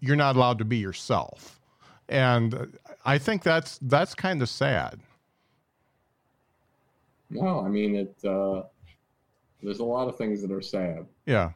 [0.00, 1.60] you're not allowed to be yourself,
[2.08, 5.00] and I think that's that's kind of sad.
[7.28, 8.16] No, I mean it.
[8.24, 8.62] Uh,
[9.62, 11.06] there's a lot of things that are sad.
[11.26, 11.52] Yeah,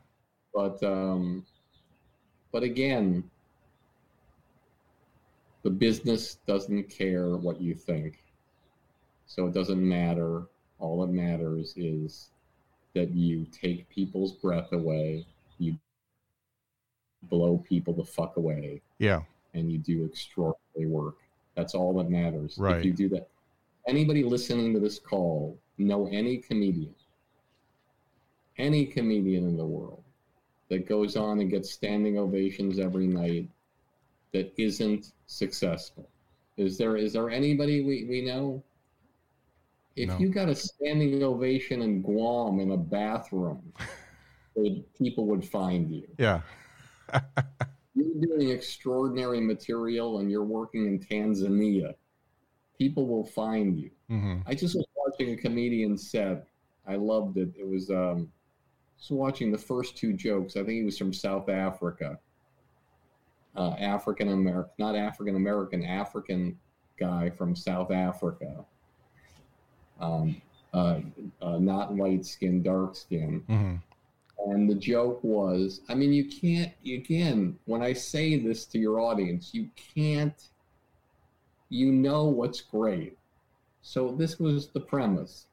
[0.54, 1.44] but um,
[2.52, 3.24] but again,
[5.62, 8.22] the business doesn't care what you think.
[9.26, 10.44] So it doesn't matter.
[10.78, 12.30] All that matters is
[12.94, 15.26] that you take people's breath away,
[15.58, 15.76] you
[17.24, 18.80] blow people the fuck away.
[18.98, 19.22] Yeah.
[19.54, 21.16] And you do extraordinary work.
[21.56, 22.56] That's all that matters.
[22.58, 22.78] Right.
[22.78, 23.28] If you do that.
[23.88, 26.94] Anybody listening to this call know any comedian,
[28.58, 30.02] any comedian in the world
[30.68, 33.48] that goes on and gets standing ovations every night
[34.32, 36.08] that isn't successful?
[36.56, 38.62] Is there is there anybody we, we know?
[39.94, 40.18] If no.
[40.18, 43.72] you got a standing ovation in Guam in a bathroom,
[44.98, 46.06] people would find you.
[46.18, 46.40] Yeah.
[47.96, 51.94] you're doing extraordinary material and you're working in Tanzania.
[52.78, 53.90] People will find you.
[54.10, 54.40] Mm-hmm.
[54.46, 56.46] I just was watching a comedian set.
[56.86, 57.48] I loved it.
[57.58, 58.30] It was um,
[58.98, 60.56] just watching the first two jokes.
[60.56, 62.18] I think he was from South Africa
[63.56, 66.58] uh, African American, not African American, African
[66.98, 68.64] guy from South Africa.
[70.00, 70.40] Um,
[70.74, 71.00] uh,
[71.40, 73.42] uh, not light skin, dark skin.
[73.48, 74.50] Mm-hmm.
[74.50, 79.00] And the joke was, I mean, you can't, again, when I say this to your
[79.00, 80.48] audience, you can't,
[81.70, 83.16] you know what's great.
[83.80, 85.45] So this was the premise.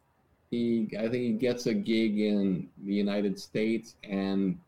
[0.53, 4.59] He, I think he gets a gig in the United States and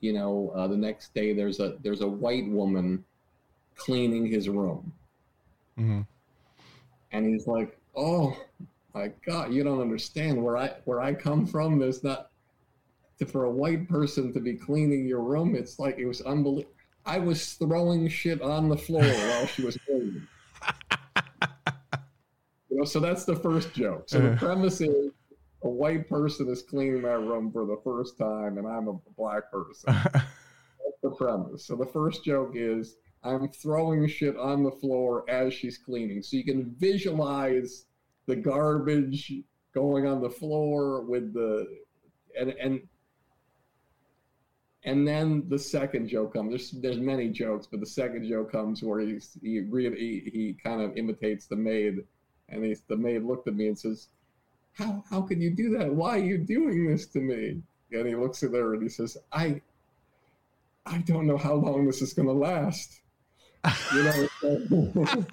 [0.00, 3.04] you know, uh, the next day there's a there's a white woman
[3.74, 4.92] cleaning his room,
[5.78, 6.02] mm-hmm.
[7.12, 8.36] and he's like, "Oh
[8.94, 11.78] my God, you don't understand where I where I come from.
[11.78, 12.30] There's not
[13.18, 15.54] to, for a white person to be cleaning your room.
[15.54, 16.72] It's like it was unbelievable."
[17.04, 20.26] I was throwing shit on the floor while she was cleaning.
[22.76, 24.04] You know, so that's the first joke.
[24.06, 24.36] So the Uh.
[24.36, 25.10] premise is
[25.62, 29.50] a white person is cleaning my room for the first time, and I'm a black
[29.50, 29.94] person.
[30.12, 31.64] That's the premise.
[31.64, 36.22] So the first joke is I'm throwing shit on the floor as she's cleaning.
[36.22, 37.86] So you can visualize
[38.26, 39.32] the garbage
[39.74, 41.66] going on the floor with the
[42.38, 42.82] and and
[44.84, 46.50] and then the second joke comes.
[46.50, 50.56] There's there's many jokes, but the second joke comes where he's he really he, he
[50.62, 52.04] kind of imitates the maid,
[52.48, 54.08] and he's the maid looked at me and says,
[54.72, 55.94] "How how can you do that?
[55.94, 59.16] Why are you doing this to me?" And he looks at her and he says,
[59.32, 59.60] "I
[60.84, 63.00] I don't know how long this is going to last."
[63.92, 65.26] You know, so,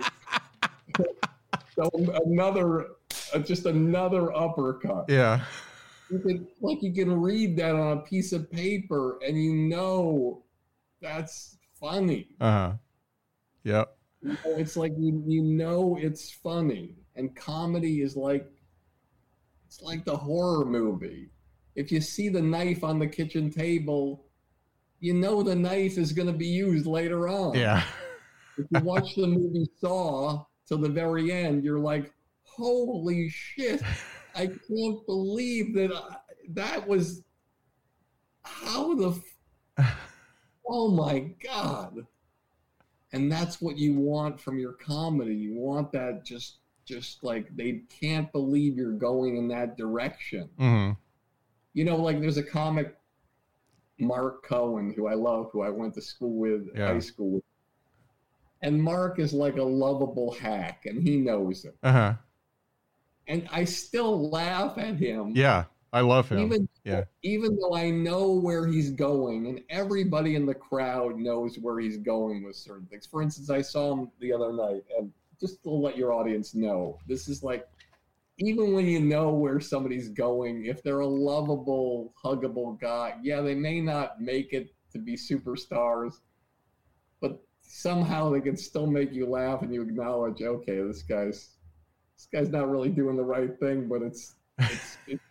[1.76, 1.89] so
[2.26, 2.88] another
[3.34, 5.43] uh, just another uppercut yeah.
[6.10, 10.43] you can like you can read that on a piece of paper and you know
[11.02, 12.71] that's funny Uh huh.
[13.63, 13.97] Yep.
[14.21, 18.49] You know, it's like you, you know it's funny and comedy is like
[19.67, 21.30] it's like the horror movie
[21.76, 24.26] if you see the knife on the kitchen table
[24.99, 27.84] you know the knife is going to be used later on Yeah.
[28.58, 33.82] if you watch the movie saw till the very end you're like holy shit
[34.36, 36.15] I can't believe that I,
[36.49, 37.21] that was
[38.43, 39.10] how the
[39.78, 39.95] f-
[40.67, 42.06] oh my god.
[43.12, 45.36] And that's what you want from your comedy.
[45.36, 50.50] You want that just just like they can't believe you're going in that direction.
[50.58, 50.91] hmm
[51.74, 52.96] You know, like there's a comic
[54.00, 56.88] Mark Cohen who I love, who I went to school with, Yeah.
[56.88, 57.43] high school with.
[58.62, 61.76] And Mark is like a lovable hack and he knows it.
[61.84, 62.13] Uh huh.
[63.28, 65.34] And I still laugh at him.
[65.36, 65.65] Yeah.
[65.93, 66.39] I love him.
[66.39, 67.04] even Yeah.
[67.22, 71.98] even though I know where he's going, and everybody in the crowd knows where he's
[71.98, 73.06] going with certain things.
[73.06, 75.13] For instance, I saw him the other night, and
[75.44, 77.68] just to let your audience know, this is like
[78.38, 83.54] even when you know where somebody's going, if they're a lovable, huggable guy, yeah, they
[83.54, 86.14] may not make it to be superstars,
[87.20, 91.50] but somehow they can still make you laugh and you acknowledge, okay, this guy's
[92.16, 94.36] this guy's not really doing the right thing, but it's
[94.71, 95.23] it's it's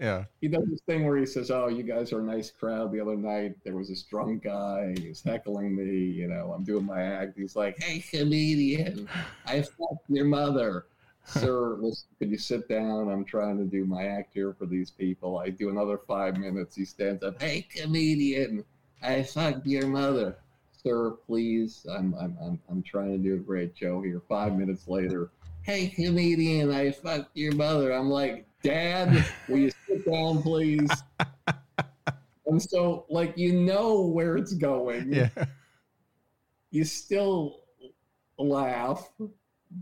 [0.00, 0.24] Yeah.
[0.40, 3.00] he does this thing where he says, "Oh, you guys are a nice crowd." The
[3.00, 4.94] other night, there was this drunk guy.
[4.98, 5.84] He was heckling me.
[5.94, 7.38] You know, I'm doing my act.
[7.38, 9.08] He's like, "Hey, comedian,
[9.46, 10.86] I fucked your mother."
[11.24, 13.08] Sir, listen, could you sit down?
[13.08, 15.38] I'm trying to do my act here for these people.
[15.38, 16.74] I do another five minutes.
[16.74, 17.40] He stands up.
[17.40, 18.64] Hey, comedian,
[19.02, 20.36] I fucked your mother.
[20.82, 21.86] Sir, please.
[21.88, 24.20] I'm I'm I'm, I'm trying to do a great show here.
[24.28, 25.30] Five minutes later,
[25.62, 27.92] hey comedian, I fucked your mother.
[27.92, 30.90] I'm like, Dad, will you sit down, please?
[32.46, 35.12] and so, like, you know where it's going.
[35.12, 35.28] Yeah.
[36.70, 37.60] You still
[38.38, 39.10] laugh,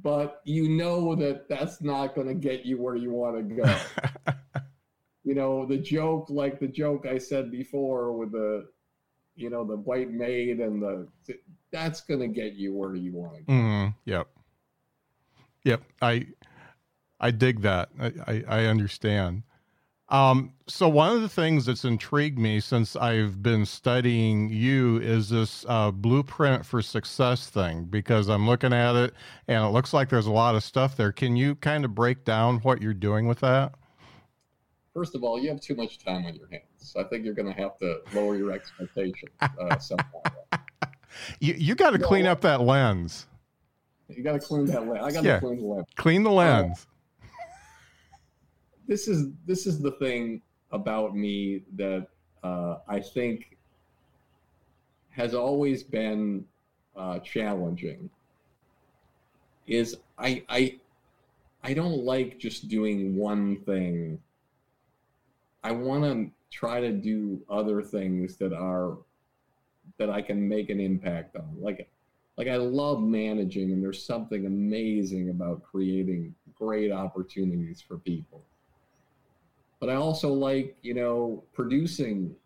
[0.02, 4.32] but you know that that's not going to get you where you want to go.
[5.24, 8.68] you know, the joke, like the joke I said before with the,
[9.36, 11.08] you know, the white maid and the,
[11.70, 13.52] that's going to get you where you want to go.
[13.52, 14.28] Mm, yep.
[15.64, 15.82] Yep.
[16.00, 16.26] I
[17.20, 17.90] I dig that.
[18.00, 19.42] I, I, I understand.
[20.08, 25.28] Um, so one of the things that's intrigued me since I've been studying you is
[25.28, 29.14] this uh, blueprint for success thing because I'm looking at it
[29.46, 31.12] and it looks like there's a lot of stuff there.
[31.12, 33.74] Can you kind of break down what you're doing with that?
[34.92, 36.96] First of all, you have too much time on your hands.
[36.98, 39.30] I think you're going to have to lower your expectations
[39.60, 40.06] uh, somehow.
[41.40, 42.06] You you got to No.
[42.06, 43.26] clean up that lens.
[44.08, 45.00] You got to clean that lens.
[45.04, 45.40] I got to Yeah.
[45.40, 45.86] clean the lens.
[45.96, 46.86] Clean the lens.
[48.90, 52.08] This is this is the thing about me that
[52.42, 53.56] uh, I think
[55.10, 56.44] has always been
[56.96, 58.10] uh, challenging.
[59.68, 60.80] Is I I
[61.62, 64.18] I don't like just doing one thing.
[65.62, 68.98] I want to try to do other things that are
[69.98, 71.48] that I can make an impact on.
[71.60, 71.88] Like
[72.36, 78.42] like I love managing and there's something amazing about creating great opportunities for people.
[79.80, 82.36] But I also like, you know, producing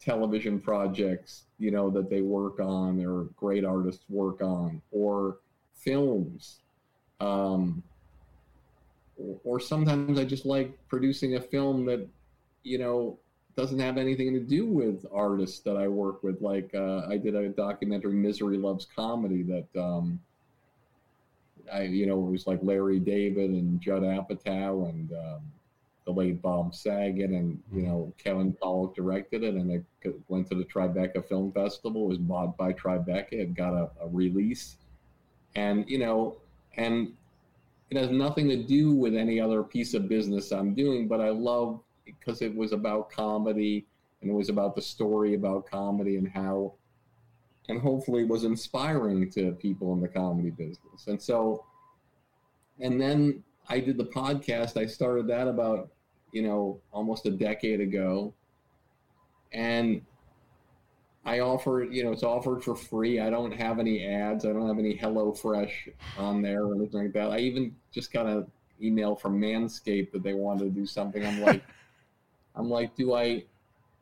[0.00, 5.38] television projects, you know, that they work on or great artists work on or
[5.72, 6.58] films.
[7.20, 7.82] Um,
[9.44, 12.06] or, sometimes I just like producing a film that,
[12.64, 13.16] you know,
[13.56, 16.42] doesn't have anything to do with artists that I work with.
[16.42, 20.18] Like uh, I did a documentary, Misery Loves Comedy, that um,
[21.72, 25.40] I, you know, it was like Larry David and Judd Apatow and um,
[26.04, 27.88] the late Bob Saget, and you mm-hmm.
[27.88, 32.04] know Kevin Pollak directed it, and it went to the Tribeca Film Festival.
[32.04, 33.32] It was bought by Tribeca.
[33.32, 34.76] It got a, a release,
[35.54, 36.36] and you know,
[36.76, 37.12] and
[37.90, 41.08] it has nothing to do with any other piece of business I'm doing.
[41.08, 43.86] But I love because it was about comedy,
[44.20, 46.74] and it was about the story about comedy and how,
[47.68, 51.06] and hopefully was inspiring to people in the comedy business.
[51.06, 51.64] And so,
[52.80, 54.76] and then I did the podcast.
[54.76, 55.90] I started that about,
[56.34, 58.34] you know, almost a decade ago.
[59.52, 60.02] And
[61.24, 63.20] I offer, you know, it's offered for free.
[63.20, 64.44] I don't have any ads.
[64.44, 67.30] I don't have any Hello Fresh on there or anything like that.
[67.30, 68.50] I even just got an
[68.82, 71.24] email from Manscaped that they wanted to do something.
[71.24, 71.62] I'm like,
[72.56, 73.44] I'm like, do I?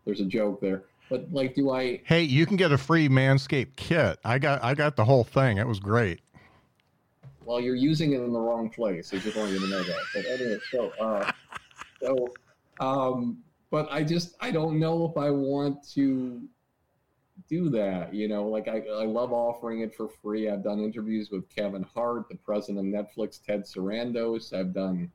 [0.07, 2.01] There's a joke there, but like, do I?
[2.05, 4.19] Hey, you can get a free Manscaped kit.
[4.25, 5.59] I got, I got the whole thing.
[5.59, 6.23] It was great
[7.45, 9.13] well, you're using it in the wrong place.
[9.13, 10.01] I just want you to know that.
[10.15, 11.31] But anyway, so uh,
[12.03, 12.29] so,
[12.81, 13.39] um,
[13.71, 16.43] but I just I don't know if I want to
[17.49, 18.15] do that.
[18.15, 20.49] You know, like I I love offering it for free.
[20.49, 24.53] I've done interviews with Kevin Hart, the president of Netflix, Ted Sarandos.
[24.53, 25.11] I've done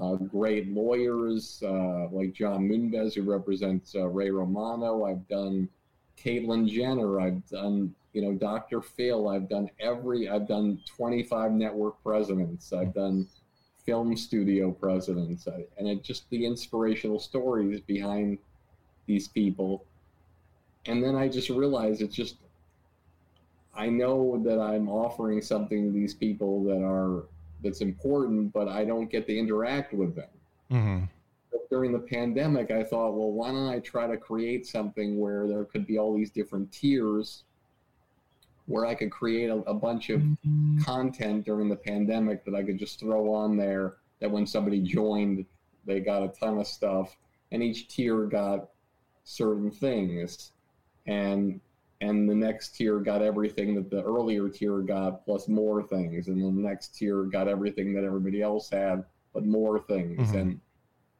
[0.00, 5.04] uh, great lawyers uh, like John Moonves, who represents uh, Ray Romano.
[5.04, 5.68] I've done
[6.16, 7.20] Caitlyn Jenner.
[7.20, 8.80] I've done you know, Dr.
[8.80, 9.28] Phil.
[9.28, 12.72] I've done every, I've done 25 network presidents.
[12.72, 13.28] I've done
[13.88, 15.48] film studio presidents.
[15.78, 18.36] And it just the inspirational stories behind
[19.06, 19.86] these people.
[20.84, 22.36] And then I just realized it's just,
[23.74, 27.24] I know that I'm offering something to these people that are,
[27.62, 30.30] that's important, but I don't get to interact with them.
[30.70, 31.04] Mm-hmm
[31.70, 35.64] during the pandemic, I thought, well, why don't I try to create something where there
[35.64, 37.44] could be all these different tiers
[38.68, 40.78] where I could create a, a bunch of mm-hmm.
[40.82, 45.44] content during the pandemic that I could just throw on there that when somebody joined,
[45.86, 47.16] they got a ton of stuff
[47.50, 48.68] and each tier got
[49.24, 50.52] certain things
[51.06, 51.60] and
[52.00, 56.42] and the next tier got everything that the earlier tier got plus more things and
[56.42, 59.04] the next tier got everything that everybody else had
[59.34, 60.38] but more things mm-hmm.
[60.38, 60.60] and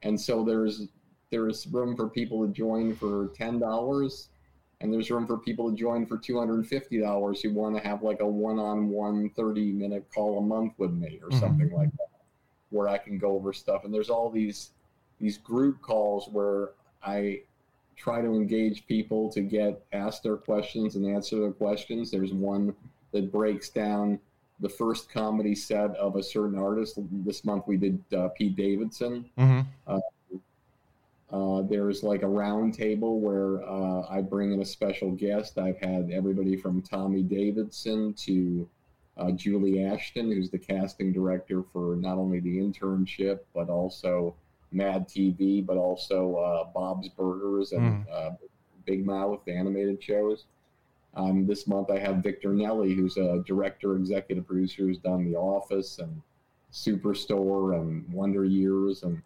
[0.03, 0.89] and so there's
[1.31, 4.29] there's room for people to join for ten dollars
[4.81, 8.27] and there's room for people to join for $250 who want to have like a
[8.27, 11.41] one-on-one 30 minute call a month with me or mm-hmm.
[11.41, 12.09] something like that
[12.71, 14.71] where i can go over stuff and there's all these
[15.21, 16.71] these group calls where
[17.03, 17.41] i
[17.97, 22.75] try to engage people to get ask their questions and answer their questions there's one
[23.13, 24.19] that breaks down
[24.61, 29.29] the first comedy set of a certain artist this month we did uh, pete davidson
[29.39, 29.61] mm-hmm.
[29.87, 29.99] uh,
[31.31, 35.59] uh, there's like a round table where uh, I bring in a special guest.
[35.59, 38.69] I've had everybody from Tommy Davidson to
[39.17, 44.35] uh, Julie Ashton, who's the casting director for not only the internship, but also
[44.73, 48.39] Mad TV, but also uh, Bob's Burgers and mm.
[48.87, 50.45] Big Mouth animated shows.
[51.15, 55.37] Um, this month I have Victor Nelli, who's a director, executive producer who's done The
[55.37, 56.23] Office and
[56.73, 59.23] Superstore and Wonder Years and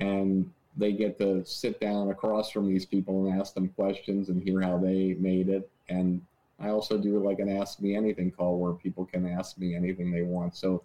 [0.00, 4.42] and they get to sit down across from these people and ask them questions and
[4.42, 5.68] hear how they made it.
[5.88, 6.22] And
[6.60, 10.10] I also do like an Ask Me Anything call where people can ask me anything
[10.10, 10.56] they want.
[10.56, 10.82] So,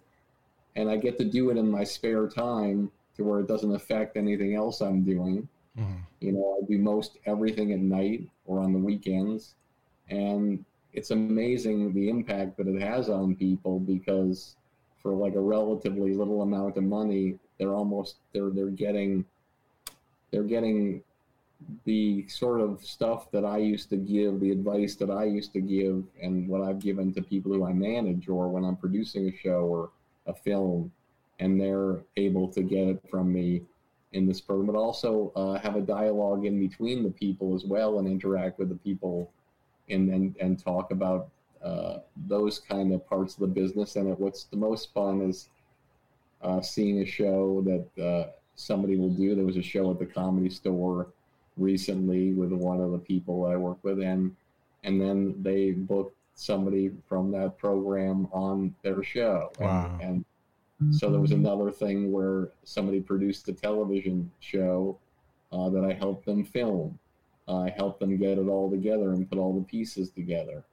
[0.74, 4.16] and I get to do it in my spare time to where it doesn't affect
[4.16, 5.48] anything else I'm doing.
[5.78, 5.96] Mm-hmm.
[6.20, 9.54] You know, I do most everything at night or on the weekends.
[10.08, 14.56] And it's amazing the impact that it has on people because
[15.02, 19.24] for like a relatively little amount of money, they're almost they're they're getting
[20.30, 21.02] they're getting
[21.84, 25.60] the sort of stuff that I used to give, the advice that I used to
[25.60, 29.36] give, and what I've given to people who I manage or when I'm producing a
[29.36, 29.90] show or
[30.26, 30.92] a film,
[31.38, 33.62] and they're able to get it from me
[34.12, 37.98] in this program, but also uh, have a dialogue in between the people as well
[37.98, 39.30] and interact with the people
[39.88, 41.28] and and, and talk about
[41.62, 43.96] uh, those kind of parts of the business.
[43.96, 45.48] And what's the most fun is
[46.42, 49.34] uh, seeing a show that uh, somebody will do.
[49.34, 51.08] There was a show at the comedy store
[51.56, 54.34] recently with one of the people I work with, and
[54.84, 59.50] and then they booked somebody from that program on their show.
[59.58, 59.98] Wow.
[60.00, 60.24] And,
[60.80, 64.98] and so there was another thing where somebody produced a television show
[65.50, 66.98] uh, that I helped them film.
[67.48, 70.64] Uh, I helped them get it all together and put all the pieces together.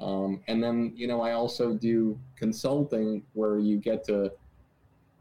[0.00, 4.32] Um, and then, you know, I also do consulting where you get to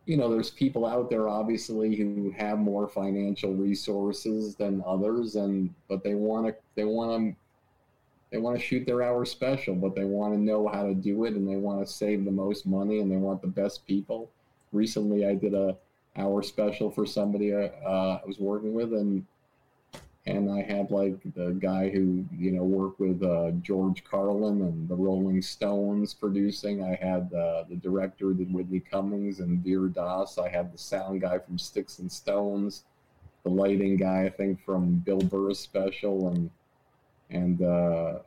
[0.05, 5.73] you know, there's people out there obviously who have more financial resources than others, and
[5.87, 7.35] but they want to they want to
[8.31, 11.25] they want to shoot their hour special, but they want to know how to do
[11.25, 14.29] it, and they want to save the most money, and they want the best people.
[14.71, 15.77] Recently, I did a
[16.17, 19.25] hour special for somebody uh, I was working with, and
[20.27, 24.87] and I had like the guy who you know worked with uh, George Carlin and
[24.87, 26.83] the Rolling Stones producing.
[26.83, 30.37] I had uh, the director Whitney Cummings and Vir Das.
[30.37, 32.83] I had the sound guy from Sticks and Stones,
[33.43, 36.51] the lighting guy I think from Bill Burr's special, and
[37.31, 38.19] and uh,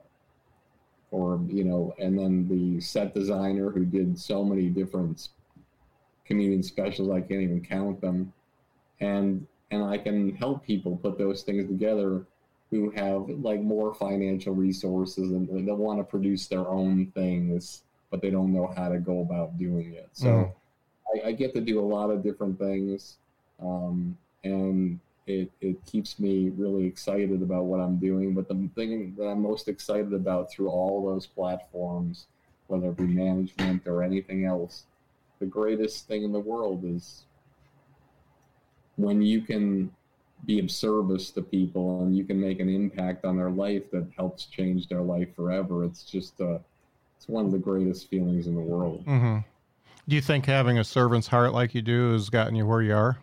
[1.13, 5.29] or you know, and then the set designer who did so many different
[6.25, 8.33] comedian specials I can't even count them,
[8.99, 12.25] and and I can help people put those things together
[12.71, 18.23] who have like more financial resources and they want to produce their own things, but
[18.23, 20.09] they don't know how to go about doing it.
[20.13, 20.53] So mm.
[21.15, 23.17] I, I, get to do a lot of different things,
[23.61, 28.35] um, and it it keeps me really excited about what I'm doing.
[28.35, 32.27] But the thing that I'm most excited about through all those platforms,
[32.69, 34.85] whether it be management or anything else,
[35.39, 37.25] the greatest thing in the world is
[38.97, 39.91] when you can
[40.47, 44.07] be of service to people and you can make an impact on their life that
[44.17, 45.85] helps change their life forever.
[45.85, 46.59] It's just uh,
[47.17, 49.05] it's one of the greatest feelings in the world.
[49.07, 49.39] Mm-hmm.
[50.07, 52.95] Do you think having a servant's heart like you do has gotten you where you
[52.95, 53.19] are?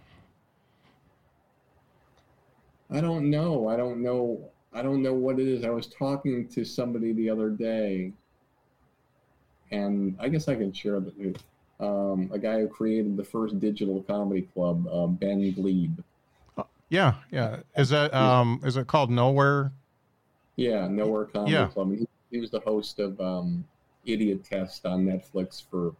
[2.89, 3.69] I don't know.
[3.69, 4.49] I don't know.
[4.73, 5.63] I don't know what it is.
[5.63, 8.13] I was talking to somebody the other day,
[9.69, 11.17] and I guess I can share that
[11.81, 16.03] um, a guy who created the first digital comedy club, uh, Ben Gleib.
[16.89, 17.57] Yeah, yeah.
[17.75, 19.71] Is that um, is it called Nowhere?
[20.57, 21.67] Yeah, Nowhere Comedy yeah.
[21.67, 21.91] Club.
[21.97, 23.65] He, he, was the host of um,
[24.05, 25.95] Idiot Test on Netflix for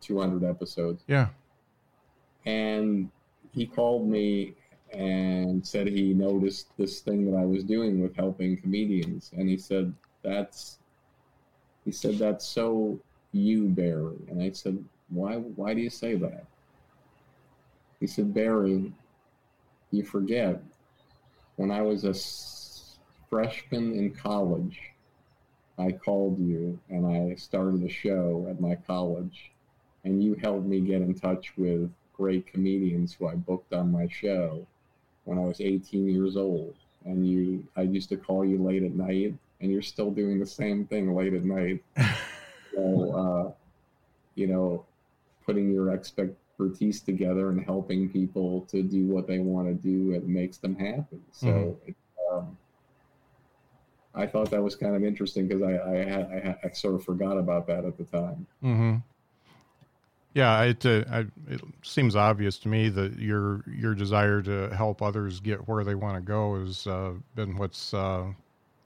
[0.00, 1.04] 200 episodes.
[1.06, 1.28] Yeah.
[2.46, 3.10] And
[3.52, 4.54] he called me
[4.92, 9.58] and said he noticed this thing that I was doing with helping comedians, and he
[9.58, 9.92] said
[10.22, 10.78] that's
[11.84, 12.98] he said that's so
[13.32, 14.16] you, Barry.
[14.28, 16.44] And I said, why, why do you say that?
[18.00, 18.92] He said, Barry,
[19.90, 20.60] you forget,
[21.56, 22.14] when I was a
[23.30, 24.80] freshman in college,
[25.78, 29.52] I called you and I started a show at my college,
[30.04, 34.08] and you helped me get in touch with great comedians who I booked on my
[34.08, 34.66] show
[35.24, 36.74] when I was 18 years old.
[37.04, 40.46] And you, I used to call you late at night, and you're still doing the
[40.46, 41.82] same thing late at night.
[42.74, 43.52] so, uh,
[44.34, 44.84] you know,
[45.46, 50.26] putting your expertise together and helping people to do what they want to do, it
[50.26, 51.20] makes them happy.
[51.30, 51.90] So mm-hmm.
[51.90, 51.96] it,
[52.32, 52.58] um,
[54.14, 57.38] I thought that was kind of interesting because I I, I, I, sort of forgot
[57.38, 58.46] about that at the time.
[58.62, 58.96] Mm-hmm.
[60.34, 65.00] Yeah, it, uh, I, it seems obvious to me that your your desire to help
[65.00, 68.26] others get where they want to go has uh, been what's uh,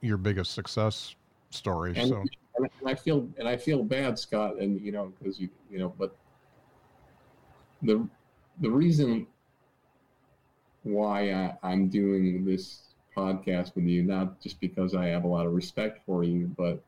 [0.01, 1.15] your biggest success
[1.51, 1.95] story.
[1.97, 2.25] And, so,
[2.57, 5.93] and I feel and I feel bad, Scott, and you know because you you know,
[5.99, 6.15] but
[7.83, 8.07] the
[8.61, 9.27] the reason
[10.83, 12.83] why I, I'm doing this
[13.17, 16.83] podcast with you, not just because I have a lot of respect for you, but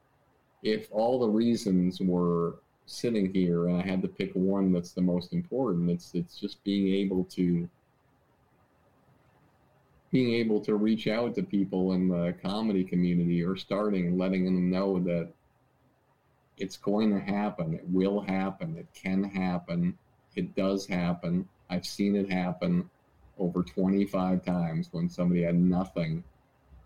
[0.62, 5.00] if all the reasons were sitting here and I had to pick one that's the
[5.00, 7.68] most important, it's it's just being able to
[10.10, 14.70] being able to reach out to people in the comedy community or starting letting them
[14.70, 15.28] know that
[16.58, 19.96] it's going to happen, it will happen, it can happen,
[20.36, 21.48] it does happen.
[21.70, 22.88] I've seen it happen
[23.38, 26.22] over 25 times when somebody had nothing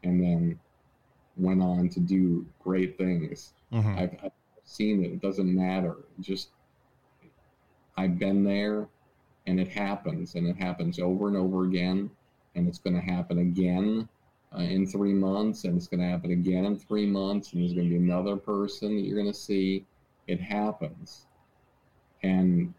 [0.03, 0.59] and then
[1.36, 3.53] went on to do great things.
[3.72, 3.99] Mm-hmm.
[3.99, 4.32] I've, I've,
[4.68, 5.12] seen it.
[5.12, 5.94] It doesn't matter.
[6.18, 6.49] Just
[7.97, 8.88] I've been there
[9.47, 12.11] and it happens and it happens over and over again
[12.57, 14.09] and it's going to happen again
[14.53, 17.74] uh, in three months and it's going to happen again in three months and there's
[17.74, 19.84] going to be another person that you're going to see.
[20.26, 21.26] It happens.
[22.24, 22.74] And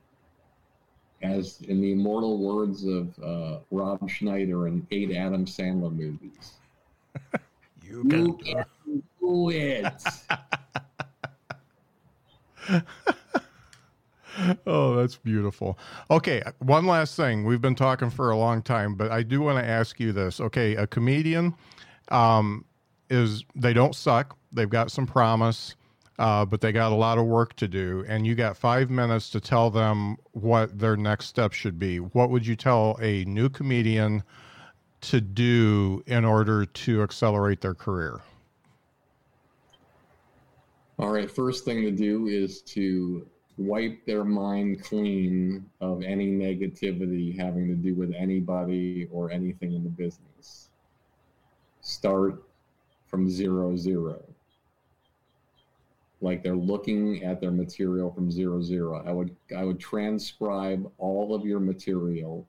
[1.21, 6.53] as in the immortal words of uh, Rob Schneider in eight Adam Sandler movies.
[7.83, 8.65] you can, can
[9.19, 10.03] do it.
[14.67, 15.77] oh, that's beautiful.
[16.11, 17.45] Okay, one last thing.
[17.45, 20.39] We've been talking for a long time, but I do want to ask you this.
[20.39, 21.55] Okay, a comedian
[22.09, 22.65] um,
[23.09, 24.37] is they don't suck.
[24.51, 25.75] They've got some promise
[26.19, 28.03] uh, but they got a lot of work to do.
[28.07, 31.99] And you got five minutes to tell them what their next step should be.
[31.99, 34.23] What would you tell a new comedian
[35.01, 38.19] to do in order to accelerate their career?
[40.99, 43.27] All right, first thing to do is to
[43.59, 49.83] wipe their mind clean of any negativity having to do with anybody or anything in
[49.83, 50.69] the business.
[51.81, 52.43] Start
[53.05, 54.23] from zero zero
[56.21, 59.03] like they're looking at their material from zero zero.
[59.05, 62.45] I would I would transcribe all of your material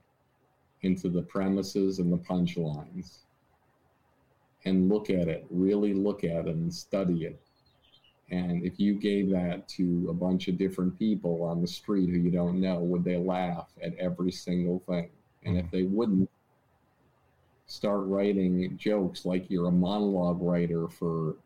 [0.83, 3.19] into the premises and the punchlines
[4.65, 7.41] and look at it, really look at it and study it.
[8.31, 12.19] And if you gave that to a bunch of different people on the street who
[12.19, 15.09] you don't know, would they laugh at every single thing?
[15.45, 15.77] And if mm-hmm.
[15.77, 16.31] they wouldn't,
[17.69, 21.37] start writing jokes like you're a monologue writer for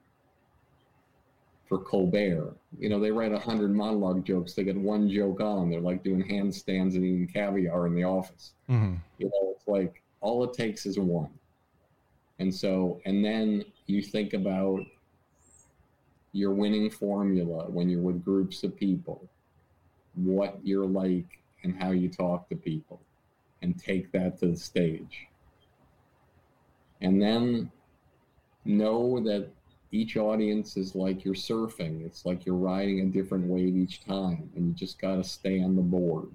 [1.72, 2.54] for Colbert.
[2.78, 4.52] You know, they write a hundred monologue jokes.
[4.52, 5.70] They get one joke on.
[5.70, 8.52] They're like doing handstands and eating caviar in the office.
[8.68, 8.96] Mm-hmm.
[9.16, 11.30] You know, it's like all it takes is one.
[12.40, 14.80] And so, and then you think about
[16.32, 19.26] your winning formula when you're with groups of people,
[20.14, 23.00] what you're like and how you talk to people,
[23.62, 25.26] and take that to the stage.
[27.00, 27.70] And then
[28.66, 29.48] know that
[29.92, 32.04] each audience is like you're surfing.
[32.04, 35.62] It's like you're riding a different wave each time, and you just got to stay
[35.62, 36.28] on the board.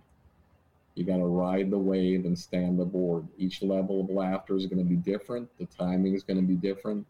[0.93, 3.27] You got to ride the wave and stay on the board.
[3.37, 5.49] Each level of laughter is going to be different.
[5.57, 7.05] The timing is going to be different.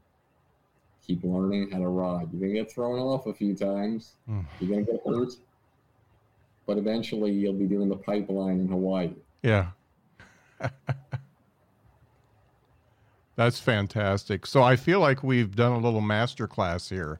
[1.05, 2.29] Keep learning how to ride.
[2.31, 4.13] You're going to get thrown off a few times.
[4.29, 4.45] Mm.
[4.59, 5.33] You're going to get hurt.
[6.65, 9.11] But eventually, you'll be doing the pipeline in Hawaii.
[9.41, 9.67] Yeah.
[13.37, 14.47] That's fantastic.
[14.47, 17.19] So I feel like we've done a little master class here.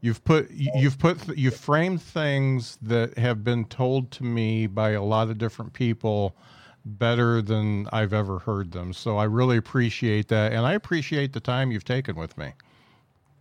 [0.00, 5.02] You've put you've put you've framed things that have been told to me by a
[5.02, 6.36] lot of different people
[6.84, 8.92] better than I've ever heard them.
[8.92, 12.52] So I really appreciate that and I appreciate the time you've taken with me.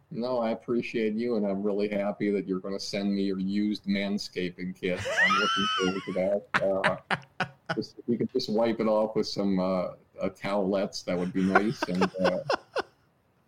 [0.09, 3.39] No, I appreciate you, and I'm really happy that you're going to send me your
[3.39, 4.99] used manscaping kit.
[5.23, 6.99] I'm looking forward to that.
[7.39, 9.87] Uh, just, you can just wipe it off with some uh,
[10.21, 12.39] uh, towelettes, that would be nice, and uh,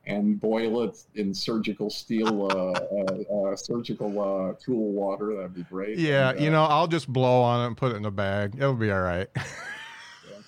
[0.08, 5.36] and boil it in surgical steel, uh, uh, uh, surgical uh, tool water.
[5.36, 5.98] That'd be great.
[5.98, 8.12] Yeah, And, you uh, know, I'll just blow on it and put it in a
[8.12, 8.56] bag.
[8.56, 9.28] It'll be all right.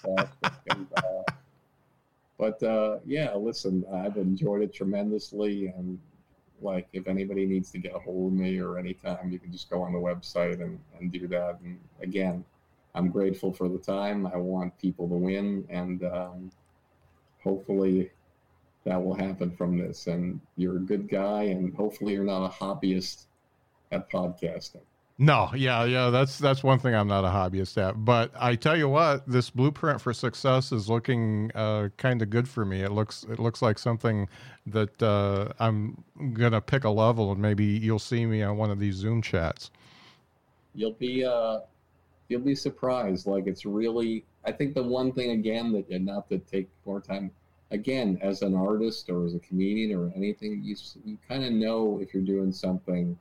[0.05, 1.01] and, uh,
[2.37, 5.99] but uh, yeah, listen, I've enjoyed it tremendously, and
[6.61, 9.69] like if anybody needs to get a hold of me or anytime, you can just
[9.69, 11.59] go on the website and, and do that.
[11.63, 12.45] And again,
[12.99, 14.27] I'm grateful for the time.
[14.27, 16.51] I want people to win, and um,
[17.41, 18.11] hopefully
[18.83, 20.07] that will happen from this.
[20.07, 23.27] And you're a good guy, and hopefully you're not a hobbyist
[23.93, 24.81] at podcasting.
[25.17, 28.03] No, yeah, yeah, that's that's one thing I'm not a hobbyist at.
[28.03, 32.47] But I tell you what, this blueprint for success is looking uh, kind of good
[32.49, 32.81] for me.
[32.83, 34.27] It looks it looks like something
[34.67, 38.79] that uh, I'm gonna pick a level, and maybe you'll see me on one of
[38.79, 39.71] these Zoom chats.
[40.75, 41.59] you'll be uh
[42.29, 46.29] you'll be surprised like it's really i think the one thing again that and not
[46.29, 47.29] to take more time
[47.71, 51.99] again as an artist or as a comedian or anything you you kind of know
[52.01, 53.17] if you're doing something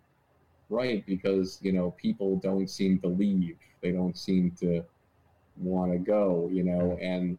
[0.71, 4.83] right because you know people don't seem to leave they don't seem to
[5.57, 7.39] want to go you know and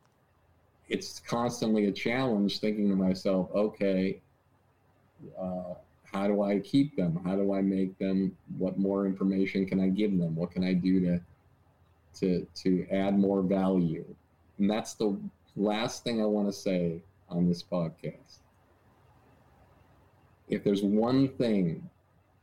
[0.89, 4.19] it's constantly a challenge thinking to myself okay
[5.39, 5.73] uh,
[6.11, 7.19] how do I keep them?
[7.23, 8.35] How do I make them?
[8.57, 10.35] What more information can I give them?
[10.35, 11.19] What can I do to
[12.19, 14.05] to to add more value?
[14.57, 15.17] And that's the
[15.55, 18.39] last thing I want to say on this podcast.
[20.47, 21.87] If there's one thing,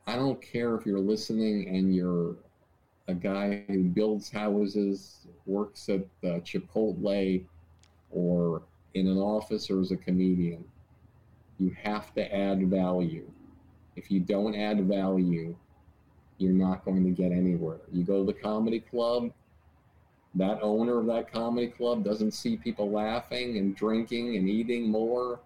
[0.07, 2.37] I don't care if you're listening and you're
[3.09, 7.45] a guy who builds houses, works at uh, Chipotle,
[8.11, 8.63] or
[8.95, 10.65] in an office, or as a comedian.
[11.59, 13.31] You have to add value
[13.97, 15.57] if you don't add value,
[16.39, 17.81] you're not going to get anywhere.
[17.91, 19.33] You go to the comedy club,
[20.37, 25.41] that owner of that comedy club doesn't see people laughing and drinking and eating more,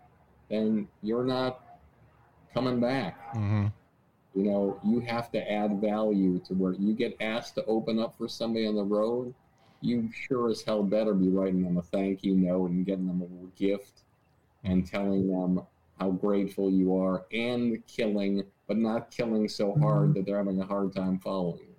[0.48, 1.60] then you're not
[2.52, 3.32] coming back.
[3.32, 3.66] hmm
[4.34, 8.16] You know, you have to add value to where you get asked to open up
[8.16, 9.34] for somebody on the road.
[9.80, 13.20] You sure as hell better be writing them a thank you note and getting them
[13.20, 14.02] a little gift
[14.64, 15.62] and telling them
[15.98, 20.66] how grateful you are and killing, but not killing so hard that they're having a
[20.66, 21.69] hard time following.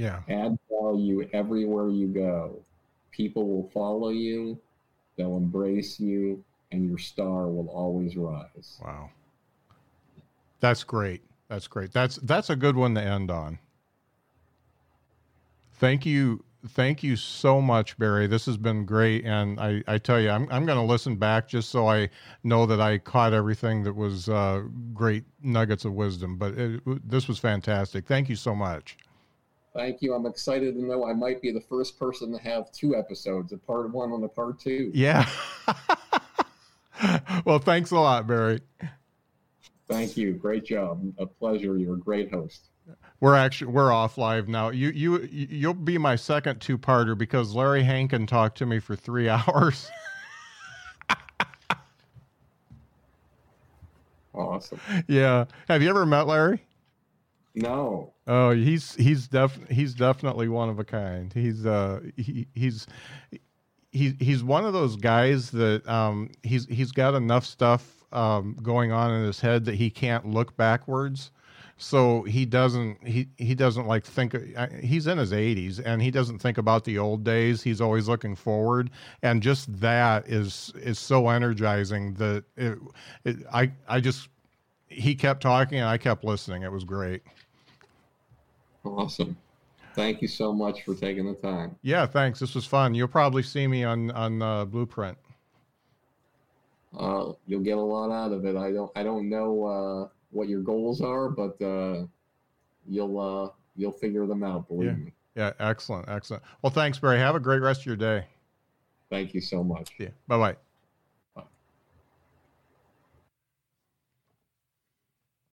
[0.00, 2.64] Yeah, Add value everywhere you go.
[3.10, 4.58] People will follow you,
[5.16, 6.42] they'll embrace you,
[6.72, 8.80] and your star will always rise.
[8.82, 9.10] wow,
[10.58, 11.20] that's great.
[11.48, 11.92] That's great.
[11.92, 13.58] That's that's a good one to end on.
[15.74, 16.44] Thank you.
[16.68, 18.26] Thank you so much, Barry.
[18.26, 19.26] This has been great.
[19.26, 22.10] And I, I tell you, I'm, I'm going to listen back just so I
[22.42, 26.36] know that I caught everything that was uh, great nuggets of wisdom.
[26.36, 28.06] But it, this was fantastic.
[28.06, 28.98] Thank you so much.
[29.74, 30.14] Thank you.
[30.14, 33.56] I'm excited to know I might be the first person to have two episodes, a
[33.56, 34.90] part one and a part two.
[34.92, 35.28] Yeah.
[37.44, 38.60] well, thanks a lot, Barry.
[39.88, 40.32] Thank you.
[40.32, 41.02] Great job.
[41.18, 41.76] A pleasure.
[41.78, 42.70] You're a great host.
[43.20, 44.70] We're actually we're off live now.
[44.70, 48.96] You you you'll be my second two parter because Larry Hankin talked to me for
[48.96, 49.88] three hours.
[54.34, 54.80] awesome.
[55.06, 55.44] Yeah.
[55.68, 56.62] Have you ever met Larry?
[57.54, 58.14] No.
[58.26, 61.32] Oh, he's he's def he's definitely one of a kind.
[61.32, 62.86] He's uh he, he's
[63.92, 68.92] he, he's one of those guys that um he's he's got enough stuff um going
[68.92, 71.32] on in his head that he can't look backwards.
[71.76, 74.36] So he doesn't he he doesn't like think
[74.82, 77.62] he's in his 80s and he doesn't think about the old days.
[77.62, 78.90] He's always looking forward.
[79.22, 82.78] And just that is is so energizing that it,
[83.24, 84.28] it i i just
[84.88, 86.62] he kept talking and i kept listening.
[86.62, 87.22] It was great
[88.84, 89.36] awesome
[89.94, 93.42] thank you so much for taking the time yeah thanks this was fun you'll probably
[93.42, 95.16] see me on on uh, blueprint
[96.98, 100.48] uh, you'll get a lot out of it i don't i don't know uh what
[100.48, 102.04] your goals are, but uh,
[102.86, 104.68] you'll uh, you'll figure them out.
[104.68, 104.96] Believe yeah.
[104.96, 105.12] me.
[105.36, 106.42] Yeah, excellent, excellent.
[106.62, 107.18] Well, thanks, Barry.
[107.18, 108.26] Have a great rest of your day.
[109.10, 109.90] Thank you so much.
[109.98, 110.08] Yeah.
[110.26, 110.56] Bye bye.